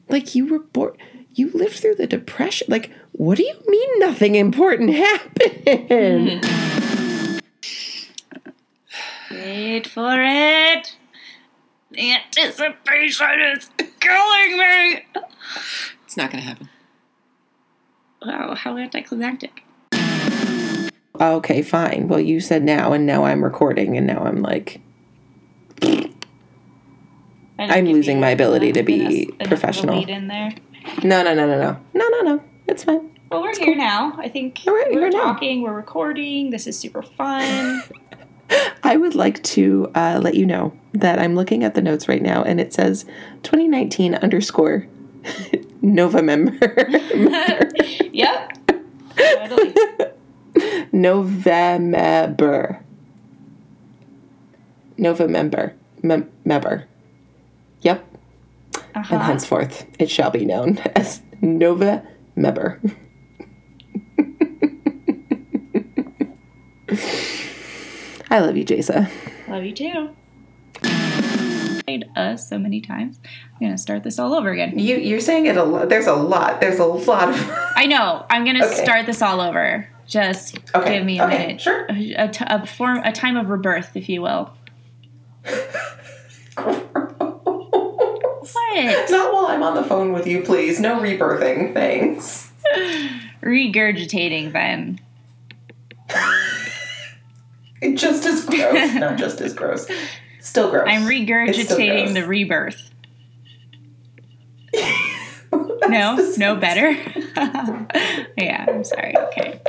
like 0.10 0.36
you 0.36 0.48
were 0.48 0.60
born, 0.60 0.98
you 1.36 1.50
lived 1.52 1.76
through 1.76 1.96
the 1.96 2.08
depression. 2.08 2.68
Like, 2.70 2.92
what 3.14 3.38
do 3.38 3.44
you 3.44 3.56
mean 3.68 4.00
nothing 4.00 4.36
important 4.36 4.90
happened? 4.96 6.44
Wait 9.32 9.88
for 9.88 10.16
it. 10.18 10.96
The 11.92 12.16
anticipation 12.16 13.40
is 13.56 13.70
killing 14.04 14.58
me. 14.58 15.06
It's 16.06 16.18
not 16.18 16.32
going 16.32 16.44
to 16.44 16.48
happen. 16.50 16.70
Wow, 18.26 18.56
how 18.56 18.78
anticlimactic. 18.78 19.64
okay, 21.20 21.62
fine. 21.62 22.08
Well, 22.08 22.20
you 22.20 22.40
said 22.40 22.64
now, 22.64 22.94
and 22.94 23.06
now 23.06 23.26
I'm 23.26 23.44
recording, 23.44 23.98
and 23.98 24.08
now 24.08 24.24
I'm 24.24 24.42
like, 24.42 24.80
I 25.82 25.88
didn't 25.88 26.16
I'm 27.60 27.86
losing 27.86 28.20
my 28.20 28.30
ability 28.30 28.72
to 28.74 28.84
be 28.84 29.24
enough 29.24 29.36
a 29.42 29.48
professional. 29.48 30.00
lead 30.00 30.10
in 30.10 30.28
there. 30.28 30.54
no, 31.04 31.24
no, 31.24 31.34
no, 31.34 31.48
no, 31.48 31.58
no, 31.58 31.78
no, 31.94 32.08
no, 32.10 32.22
no. 32.22 32.44
It's 32.68 32.84
fine. 32.84 33.10
Well, 33.30 33.42
we're 33.42 33.56
here 33.58 33.76
now. 33.76 34.16
I 34.18 34.30
think 34.30 34.62
All 34.68 34.74
right, 34.74 34.88
we're 34.92 35.02
here 35.02 35.10
now. 35.10 35.24
talking, 35.24 35.62
we're 35.62 35.74
recording. 35.74 36.50
This 36.52 36.68
is 36.68 36.78
super 36.78 37.02
fun. 37.02 37.84
I 38.84 38.98
would 38.98 39.16
like 39.16 39.42
to 39.44 39.90
uh, 39.96 40.20
let 40.22 40.36
you 40.36 40.46
know 40.46 40.74
that 40.94 41.20
I'm 41.20 41.36
looking 41.36 41.64
at 41.64 41.76
the 41.76 41.82
notes 41.82 42.08
right 42.08 42.22
now, 42.22 42.44
and 42.44 42.60
it 42.60 42.74
says 42.74 43.06
2019 43.44 44.16
underscore 44.16 44.88
Nova 45.82 46.22
member. 46.22 46.60
yep. 48.12 48.58
Totally. 49.16 49.74
November. 50.92 52.84
November. 54.98 55.76
Mem- 56.02 56.32
member. 56.46 56.88
Yep. 57.82 58.06
Uh-huh. 58.96 59.16
And 59.16 59.24
henceforth 59.24 59.86
it 60.00 60.10
shall 60.10 60.30
be 60.30 60.46
known 60.46 60.78
as 60.96 61.22
Nova 61.42 62.06
member. 62.36 62.80
I 68.34 68.40
love 68.40 68.58
you, 68.58 68.66
Jasa. 68.66 69.10
Love 69.48 69.64
you 69.64 69.74
too. 69.74 70.10
Played 71.86 72.06
us 72.16 72.50
so 72.50 72.58
many 72.58 72.82
times. 72.82 73.20
I'm 73.54 73.60
gonna 73.62 73.78
start 73.78 74.04
this 74.04 74.18
all 74.18 74.34
over 74.34 74.50
again. 74.50 74.80
You 74.80 74.96
you're 74.98 75.20
saying 75.20 75.46
it 75.46 75.56
a 75.56 75.64
lot. 75.64 75.90
There's 75.90 76.08
a 76.08 76.16
lot. 76.16 76.60
There's 76.60 76.80
a 76.80 76.86
lot 76.86 77.30
of. 77.30 77.36
I 77.76 77.86
know. 77.86 78.26
I'm 78.32 78.44
gonna 78.44 78.66
Okay. 78.66 78.84
start 78.84 79.06
this 79.06 79.22
all 79.22 79.40
over. 79.40 79.88
Just 80.08 80.58
Okay, 80.74 80.98
give 80.98 81.06
me 81.06 81.20
a 81.20 81.26
okay, 81.26 81.38
minute. 81.38 81.62
sure. 81.62 81.86
A, 81.90 82.14
a, 82.26 82.28
t- 82.28 82.46
a 82.48 82.66
form, 82.66 83.02
a 83.04 83.12
time 83.12 83.38
of 83.38 83.50
rebirth, 83.50 83.96
if 83.96 84.10
you 84.10 84.22
will. 84.24 84.52
What? 88.54 89.10
Not 89.10 89.34
while 89.34 89.46
I'm 89.48 89.64
on 89.64 89.76
the 89.76 89.84
phone 89.84 90.12
with 90.12 90.28
you, 90.28 90.42
please. 90.42 90.80
No 90.80 91.00
rebirthing. 91.00 91.74
Thanks. 91.74 92.52
Regurgitating, 93.42 94.52
then. 94.52 95.00
Just 97.96 98.26
as 98.26 98.46
gross. 98.46 98.94
Not 98.94 99.18
just 99.18 99.42
as 99.42 99.54
gross. 99.54 99.88
Still 100.40 100.70
gross. 100.72 100.88
I'm 100.88 101.04
regurgitating 101.04 101.66
still 102.10 102.14
the 102.14 102.26
rebirth. 102.28 102.92
No, 105.88 106.16
That's 106.16 106.38
no 106.38 106.56
better. 106.56 106.92
yeah, 108.38 108.66
I'm 108.68 108.84
sorry. 108.84 109.16
Okay. 109.18 109.60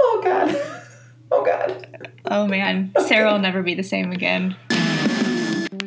Oh 0.00 0.20
god. 0.22 0.82
Oh 1.30 1.44
god. 1.44 2.10
Oh 2.26 2.46
man, 2.46 2.92
Sarah 3.06 3.32
will 3.32 3.38
never 3.38 3.62
be 3.62 3.74
the 3.74 3.82
same 3.82 4.10
again. 4.12 4.56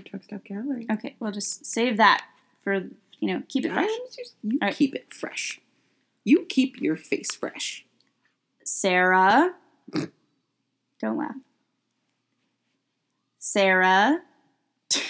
Truck 0.06 0.24
stop 0.24 0.44
gallery. 0.46 0.88
Okay, 0.90 1.16
we'll 1.20 1.32
just 1.32 1.66
save 1.66 1.98
that 1.98 2.24
for 2.64 2.76
you 3.20 3.34
know 3.34 3.44
keep 3.50 3.66
it 3.66 3.72
fresh. 3.74 3.90
You 4.42 4.60
All 4.62 4.68
right. 4.68 4.76
keep 4.76 4.96
it 4.96 5.14
fresh. 5.14 5.60
You 6.24 6.46
keep 6.46 6.80
your 6.82 6.96
face 6.96 7.36
fresh. 7.36 7.86
Sarah, 8.64 9.54
don't 11.00 11.18
laugh. 11.18 11.36
Sarah, 13.40 14.22
God 14.92 15.02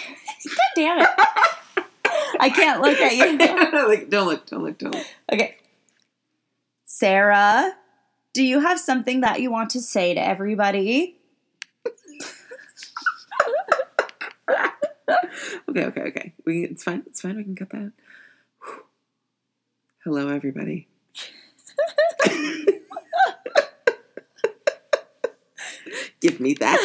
damn 0.74 1.00
it! 1.00 1.08
I 2.40 2.50
can't 2.50 2.82
look 2.82 2.98
at 2.98 3.16
you. 3.16 3.38
like, 3.88 4.10
don't 4.10 4.26
look, 4.26 4.46
don't 4.46 4.62
look, 4.62 4.78
don't 4.78 4.94
look. 4.94 5.06
Okay. 5.32 5.56
Sarah, 6.84 7.74
do 8.34 8.42
you 8.42 8.60
have 8.60 8.78
something 8.78 9.22
that 9.22 9.40
you 9.40 9.50
want 9.50 9.70
to 9.70 9.80
say 9.80 10.14
to 10.14 10.20
everybody? 10.20 11.16
Okay, 15.68 15.84
okay, 15.84 16.00
okay. 16.02 16.32
We, 16.46 16.64
it's 16.64 16.84
fine. 16.84 17.02
It's 17.06 17.20
fine. 17.20 17.36
We 17.36 17.44
can 17.44 17.54
cut 17.54 17.68
that. 17.70 17.92
Hello, 20.04 20.28
everybody. 20.28 20.88
Give 26.20 26.40
me 26.40 26.54
that. 26.54 26.80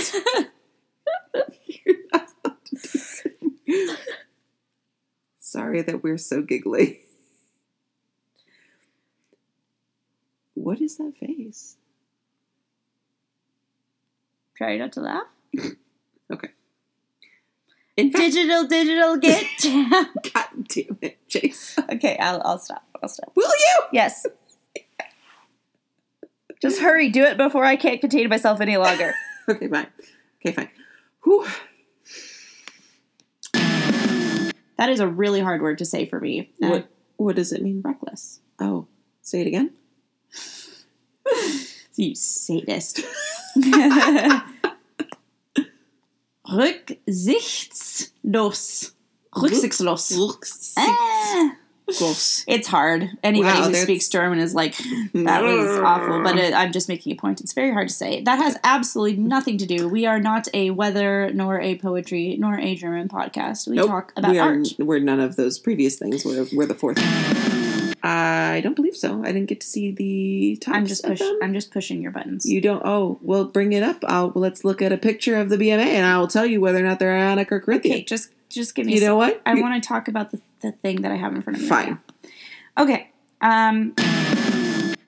You're 1.65 1.95
not 2.11 2.29
allowed 2.45 2.65
to 2.65 2.75
do 2.75 3.87
that. 3.87 3.97
Sorry 5.39 5.81
that 5.81 6.03
we're 6.03 6.17
so 6.17 6.41
giggly. 6.41 7.01
What 10.53 10.79
is 10.81 10.97
that 10.97 11.13
face? 11.19 11.77
Try 14.57 14.77
not 14.77 14.91
to 14.93 15.01
laugh. 15.01 15.25
Okay. 16.31 16.49
In 17.97 18.11
fact, 18.11 18.23
Digital, 18.33 18.67
digital, 18.67 19.17
get 19.17 19.45
down. 19.61 19.89
God 20.33 20.67
damn 20.67 20.97
it, 21.01 21.27
Chase. 21.27 21.77
okay, 21.91 22.17
I'll, 22.17 22.41
I'll 22.45 22.59
stop. 22.59 22.83
I'll 23.01 23.09
stop. 23.09 23.31
Will 23.35 23.49
you? 23.49 23.79
Yes. 23.91 24.25
Just 26.61 26.79
hurry, 26.79 27.09
do 27.09 27.23
it 27.23 27.37
before 27.37 27.65
I 27.65 27.75
can't 27.75 27.99
contain 27.99 28.29
myself 28.29 28.61
any 28.61 28.77
longer. 28.77 29.13
Okay, 29.49 29.67
fine. 29.67 29.87
Okay, 30.39 30.53
fine. 30.53 30.69
Whew. 31.23 31.47
that 34.77 34.89
is 34.89 34.99
a 34.99 35.07
really 35.07 35.39
hard 35.41 35.63
word 35.63 35.79
to 35.79 35.85
say 35.85 36.05
for 36.05 36.19
me. 36.19 36.51
Uh, 36.61 36.67
What 36.69 36.87
what 37.17 37.35
does 37.35 37.51
it 37.51 37.63
mean? 37.63 37.81
Reckless. 37.83 38.39
Oh, 38.59 38.85
say 39.23 39.41
it 39.41 39.47
again. 39.47 39.71
You 41.97 42.15
sadist. 42.15 43.01
Rücksichtslos. 46.47 48.91
Rücksichtslos. 49.35 50.73
Ah. 50.77 51.55
Gross. 51.87 52.45
It's 52.47 52.67
hard. 52.67 53.09
Anybody 53.21 53.53
Wow, 53.53 53.65
who 53.65 53.71
that's- 53.71 53.83
speaks 53.83 54.07
German 54.07 54.39
is 54.39 54.55
like, 54.55 54.77
that 55.13 55.43
was 55.43 55.79
awful. 55.79 56.23
But 56.23 56.37
it, 56.37 56.53
I'm 56.53 56.71
just 56.71 56.87
making 56.87 57.11
a 57.11 57.15
point. 57.15 57.41
It's 57.41 57.51
very 57.53 57.71
hard 57.73 57.89
to 57.89 57.93
say. 57.93 58.21
That 58.21 58.37
has 58.37 58.57
absolutely 58.63 59.17
nothing 59.17 59.57
to 59.57 59.65
do. 59.65 59.89
We 59.89 60.05
are 60.05 60.19
not 60.19 60.47
a 60.53 60.69
weather, 60.71 61.31
nor 61.33 61.59
a 61.59 61.75
poetry, 61.75 62.37
nor 62.39 62.57
a 62.57 62.75
German 62.75 63.09
podcast. 63.09 63.67
We 63.67 63.75
Nope, 63.75 63.87
talk 63.87 64.13
about 64.15 64.31
we 64.31 64.39
are, 64.39 64.49
art. 64.55 64.67
We're 64.79 64.99
none 64.99 65.19
of 65.19 65.35
those 65.35 65.59
previous 65.59 65.97
things. 65.97 66.23
We're, 66.23 66.47
we're 66.53 66.65
the 66.65 66.75
fourth. 66.75 66.97
I 68.03 68.61
don't 68.63 68.75
believe 68.75 68.95
so. 68.95 69.21
I 69.23 69.27
didn't 69.27 69.45
get 69.45 69.61
to 69.61 69.67
see 69.67 69.91
the 69.91 70.57
tops 70.61 70.75
I'm 70.77 70.85
just 70.85 71.03
of 71.03 71.11
push. 71.11 71.19
them. 71.19 71.39
I'm 71.43 71.53
just 71.53 71.71
pushing 71.71 72.01
your 72.01 72.11
buttons. 72.11 72.45
You 72.45 72.59
don't. 72.61 72.81
Oh, 72.83 73.19
well, 73.21 73.45
bring 73.45 73.73
it 73.73 73.83
up. 73.83 74.03
I'll 74.07 74.31
well, 74.31 74.41
let's 74.41 74.63
look 74.63 74.81
at 74.81 74.91
a 74.91 74.97
picture 74.97 75.35
of 75.35 75.49
the 75.49 75.57
BMA, 75.57 75.79
and 75.85 76.05
I 76.05 76.17
will 76.17 76.27
tell 76.27 76.45
you 76.45 76.61
whether 76.61 76.79
or 76.79 76.83
not 76.87 76.99
they're 76.99 77.15
Ionic 77.17 77.51
or 77.51 77.59
Corinthian. 77.59 77.95
okay, 77.97 78.03
just 78.03 78.31
just 78.49 78.75
give 78.75 78.85
me. 78.85 78.93
You 78.93 78.99
some- 78.99 79.07
know 79.07 79.15
what? 79.17 79.41
I 79.45 79.55
want 79.55 79.81
to 79.81 79.87
talk 79.87 80.07
about 80.07 80.31
the, 80.31 80.41
the 80.61 80.71
thing 80.71 81.01
that 81.03 81.11
I 81.11 81.15
have 81.15 81.35
in 81.35 81.41
front 81.41 81.57
of 81.57 81.63
me. 81.63 81.69
Fine. 81.69 81.99
Okay. 82.77 83.09
Um 83.41 83.93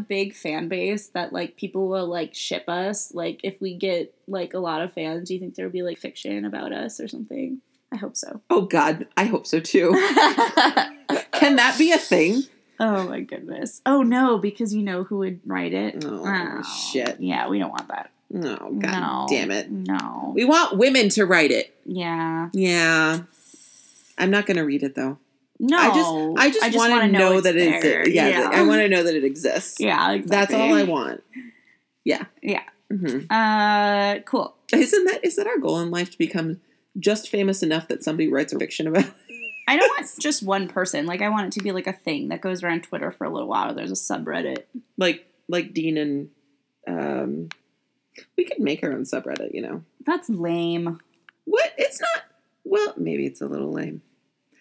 big 0.09 0.35
fan 0.35 0.67
base 0.67 1.07
that 1.07 1.33
like 1.33 1.55
people 1.57 1.87
will 1.87 2.05
like 2.07 2.35
ship 2.35 2.65
us. 2.67 3.13
Like 3.15 3.39
if 3.43 3.59
we 3.61 3.73
get 3.75 4.13
like 4.27 4.53
a 4.53 4.59
lot 4.59 4.81
of 4.81 4.93
fans, 4.93 5.27
do 5.27 5.33
you 5.33 5.39
think 5.39 5.55
there 5.55 5.65
will 5.65 5.71
be 5.71 5.81
like 5.81 5.97
fiction 5.97 6.45
about 6.45 6.71
us 6.73 6.99
or 6.99 7.07
something? 7.07 7.61
I 7.91 7.97
hope 7.97 8.15
so. 8.17 8.41
Oh 8.49 8.61
God, 8.61 9.07
I 9.17 9.25
hope 9.25 9.47
so 9.47 9.59
too. 9.59 9.91
Can 11.31 11.55
that 11.57 11.75
be 11.77 11.91
a 11.91 11.97
thing? 11.97 12.43
Oh 12.79 13.07
my 13.07 13.21
goodness. 13.21 13.81
Oh 13.85 14.01
no, 14.01 14.37
because 14.37 14.73
you 14.73 14.83
know 14.83 15.03
who 15.03 15.19
would 15.19 15.39
write 15.45 15.73
it. 15.73 16.03
Oh, 16.05 16.63
shit. 16.63 17.19
Yeah, 17.19 17.47
we 17.47 17.59
don't 17.59 17.71
want 17.71 17.87
that. 17.89 18.11
No, 18.29 18.57
God 18.57 18.81
no. 18.81 19.25
damn 19.29 19.51
it. 19.51 19.69
No. 19.69 20.31
We 20.35 20.43
want 20.43 20.77
women 20.77 21.09
to 21.09 21.25
write 21.25 21.51
it. 21.51 21.75
Yeah. 21.85 22.49
Yeah. 22.53 23.21
I'm 24.17 24.31
not 24.31 24.47
going 24.47 24.57
to 24.57 24.63
read 24.63 24.81
it 24.81 24.95
though. 24.95 25.19
No. 25.59 25.77
I 25.77 26.49
just, 26.49 26.63
I 26.63 26.69
just, 26.69 26.77
want 26.77 26.91
wanna 26.91 27.05
to 27.05 27.11
know, 27.11 27.41
that 27.41 27.55
it's 27.55 27.83
there. 27.83 28.09
yeah. 28.09 28.27
yeah. 28.27 28.49
I 28.51 28.63
want 28.63 28.81
to 28.81 28.89
know 28.89 29.03
that 29.03 29.15
it 29.15 29.23
exists. 29.23 29.79
Yeah, 29.79 30.11
exactly. 30.13 30.29
That's 30.29 30.53
all 30.53 30.73
I 30.73 30.83
want. 30.83 31.23
Yeah. 32.03 32.25
Yeah. 32.41 32.63
hmm 32.89 33.19
Uh, 33.29 34.19
cool. 34.25 34.55
Isn't 34.73 35.05
that 35.05 35.23
is 35.23 35.35
that 35.35 35.45
our 35.45 35.59
goal 35.59 35.79
in 35.79 35.91
life 35.91 36.09
to 36.11 36.17
become 36.17 36.59
just 36.99 37.29
famous 37.29 37.61
enough 37.61 37.87
that 37.87 38.03
somebody 38.03 38.29
writes 38.29 38.51
a 38.51 38.59
fiction 38.59 38.87
about? 38.87 39.05
I 39.67 39.77
don't 39.77 39.87
want 39.89 40.09
just 40.19 40.43
one 40.43 40.67
person. 40.67 41.05
Like, 41.05 41.21
I 41.21 41.29
want 41.29 41.47
it 41.47 41.53
to 41.57 41.63
be 41.63 41.71
like 41.71 41.87
a 41.87 41.93
thing 41.93 42.29
that 42.29 42.41
goes 42.41 42.63
around 42.63 42.83
Twitter 42.83 43.11
for 43.11 43.25
a 43.25 43.29
little 43.29 43.47
while. 43.47 43.73
There's 43.73 43.91
a 43.91 43.95
subreddit. 43.95 44.63
like 44.97 45.27
like 45.47 45.73
Dean 45.73 45.97
and 45.97 46.29
um, 46.87 47.49
we 48.37 48.45
could 48.45 48.59
make 48.59 48.83
our 48.83 48.91
own 48.91 49.03
subreddit. 49.03 49.53
You 49.53 49.61
know 49.61 49.83
That's 50.05 50.29
lame. 50.29 50.99
what? 51.45 51.73
It's 51.77 51.99
not. 52.01 52.23
Well, 52.63 52.93
maybe 52.97 53.25
it's 53.25 53.41
a 53.41 53.47
little 53.47 53.71
lame. 53.71 54.01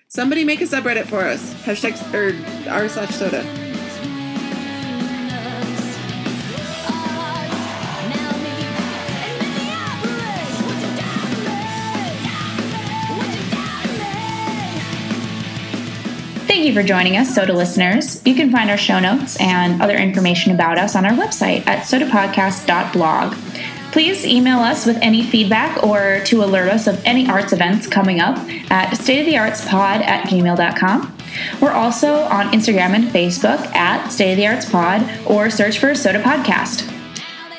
Somebody 0.09 0.45
make 0.45 0.61
a 0.61 0.65
subreddit 0.65 1.07
for 1.07 1.21
us. 1.21 1.55
Hashtag 1.65 1.97
or 2.13 2.71
r 2.71 2.89
slash 2.89 3.15
soda. 3.15 3.72
Thank 16.63 16.77
you 16.77 16.81
for 16.81 16.87
joining 16.87 17.17
us, 17.17 17.35
Soda 17.35 17.53
listeners. 17.55 18.25
You 18.25 18.37
can 18.37 18.53
find 18.53 18.71
our 18.71 18.77
show 18.77 19.01
notes 19.01 19.37
and 19.41 19.83
other 19.83 19.97
information 19.97 20.53
about 20.53 20.79
us 20.79 20.95
on 20.95 21.05
our 21.05 21.11
website 21.11 21.67
at 21.67 21.83
sodapodcast.blog. 21.87 23.35
Please 23.91 24.25
email 24.25 24.61
us 24.61 24.87
with 24.87 24.97
any 24.99 25.25
feedback 25.25 25.83
or 25.83 26.21
to 26.27 26.45
alert 26.45 26.71
us 26.71 26.87
of 26.87 27.05
any 27.05 27.29
arts 27.29 27.53
events 27.53 27.89
coming 27.89 28.21
up 28.21 28.39
at 28.71 28.91
stateoftheartspod 28.91 30.03
at 30.03 30.29
gmail.com. 30.29 31.19
We're 31.61 31.73
also 31.73 32.15
on 32.15 32.53
Instagram 32.53 32.95
and 32.95 33.05
Facebook 33.07 33.59
at 33.75 34.11
State 34.11 34.31
of 34.31 34.37
the 34.37 34.47
Arts 34.47 34.71
Pod 34.71 35.05
or 35.27 35.51
search 35.51 35.81
for 35.81 35.97
Soda 35.97 36.23
Podcast. 36.23 36.92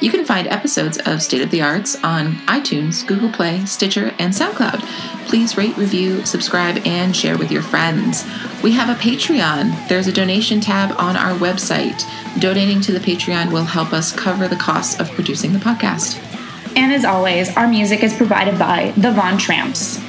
You 0.04 0.12
can 0.12 0.26
find 0.26 0.50
episodes 0.50 0.98
of 1.06 1.22
State 1.24 1.44
of 1.44 1.50
the 1.50 1.62
Arts 1.62 1.96
on 2.04 2.34
iTunes, 2.48 3.08
Google 3.08 3.32
Play, 3.32 3.64
Stitcher, 3.64 4.14
and 4.20 4.34
SoundCloud. 4.34 4.82
Please 5.30 5.56
rate, 5.56 5.78
review, 5.78 6.26
subscribe, 6.26 6.86
and 6.86 7.16
share 7.16 7.38
with 7.38 7.54
your 7.54 7.62
friends. 7.62 8.26
We 8.62 8.74
have 8.74 8.90
a 8.90 9.00
Patreon. 9.00 9.88
There's 9.88 10.08
a 10.08 10.12
donation 10.12 10.60
tab 10.60 10.94
on 11.00 11.16
our 11.16 11.38
website. 11.38 12.04
Donating 12.42 12.82
to 12.82 12.92
the 12.92 13.00
Patreon 13.00 13.54
will 13.54 13.64
help 13.64 13.94
us 13.94 14.14
cover 14.14 14.50
the 14.50 14.58
costs 14.58 15.00
of 15.00 15.10
producing 15.12 15.54
the 15.54 15.60
podcast. 15.60 16.18
And 16.76 16.92
as 16.92 17.06
always, 17.06 17.56
our 17.56 17.70
music 17.70 18.04
is 18.04 18.14
provided 18.14 18.60
by 18.60 18.92
The 18.98 19.14
Von 19.14 19.38
Tramps. 19.38 20.02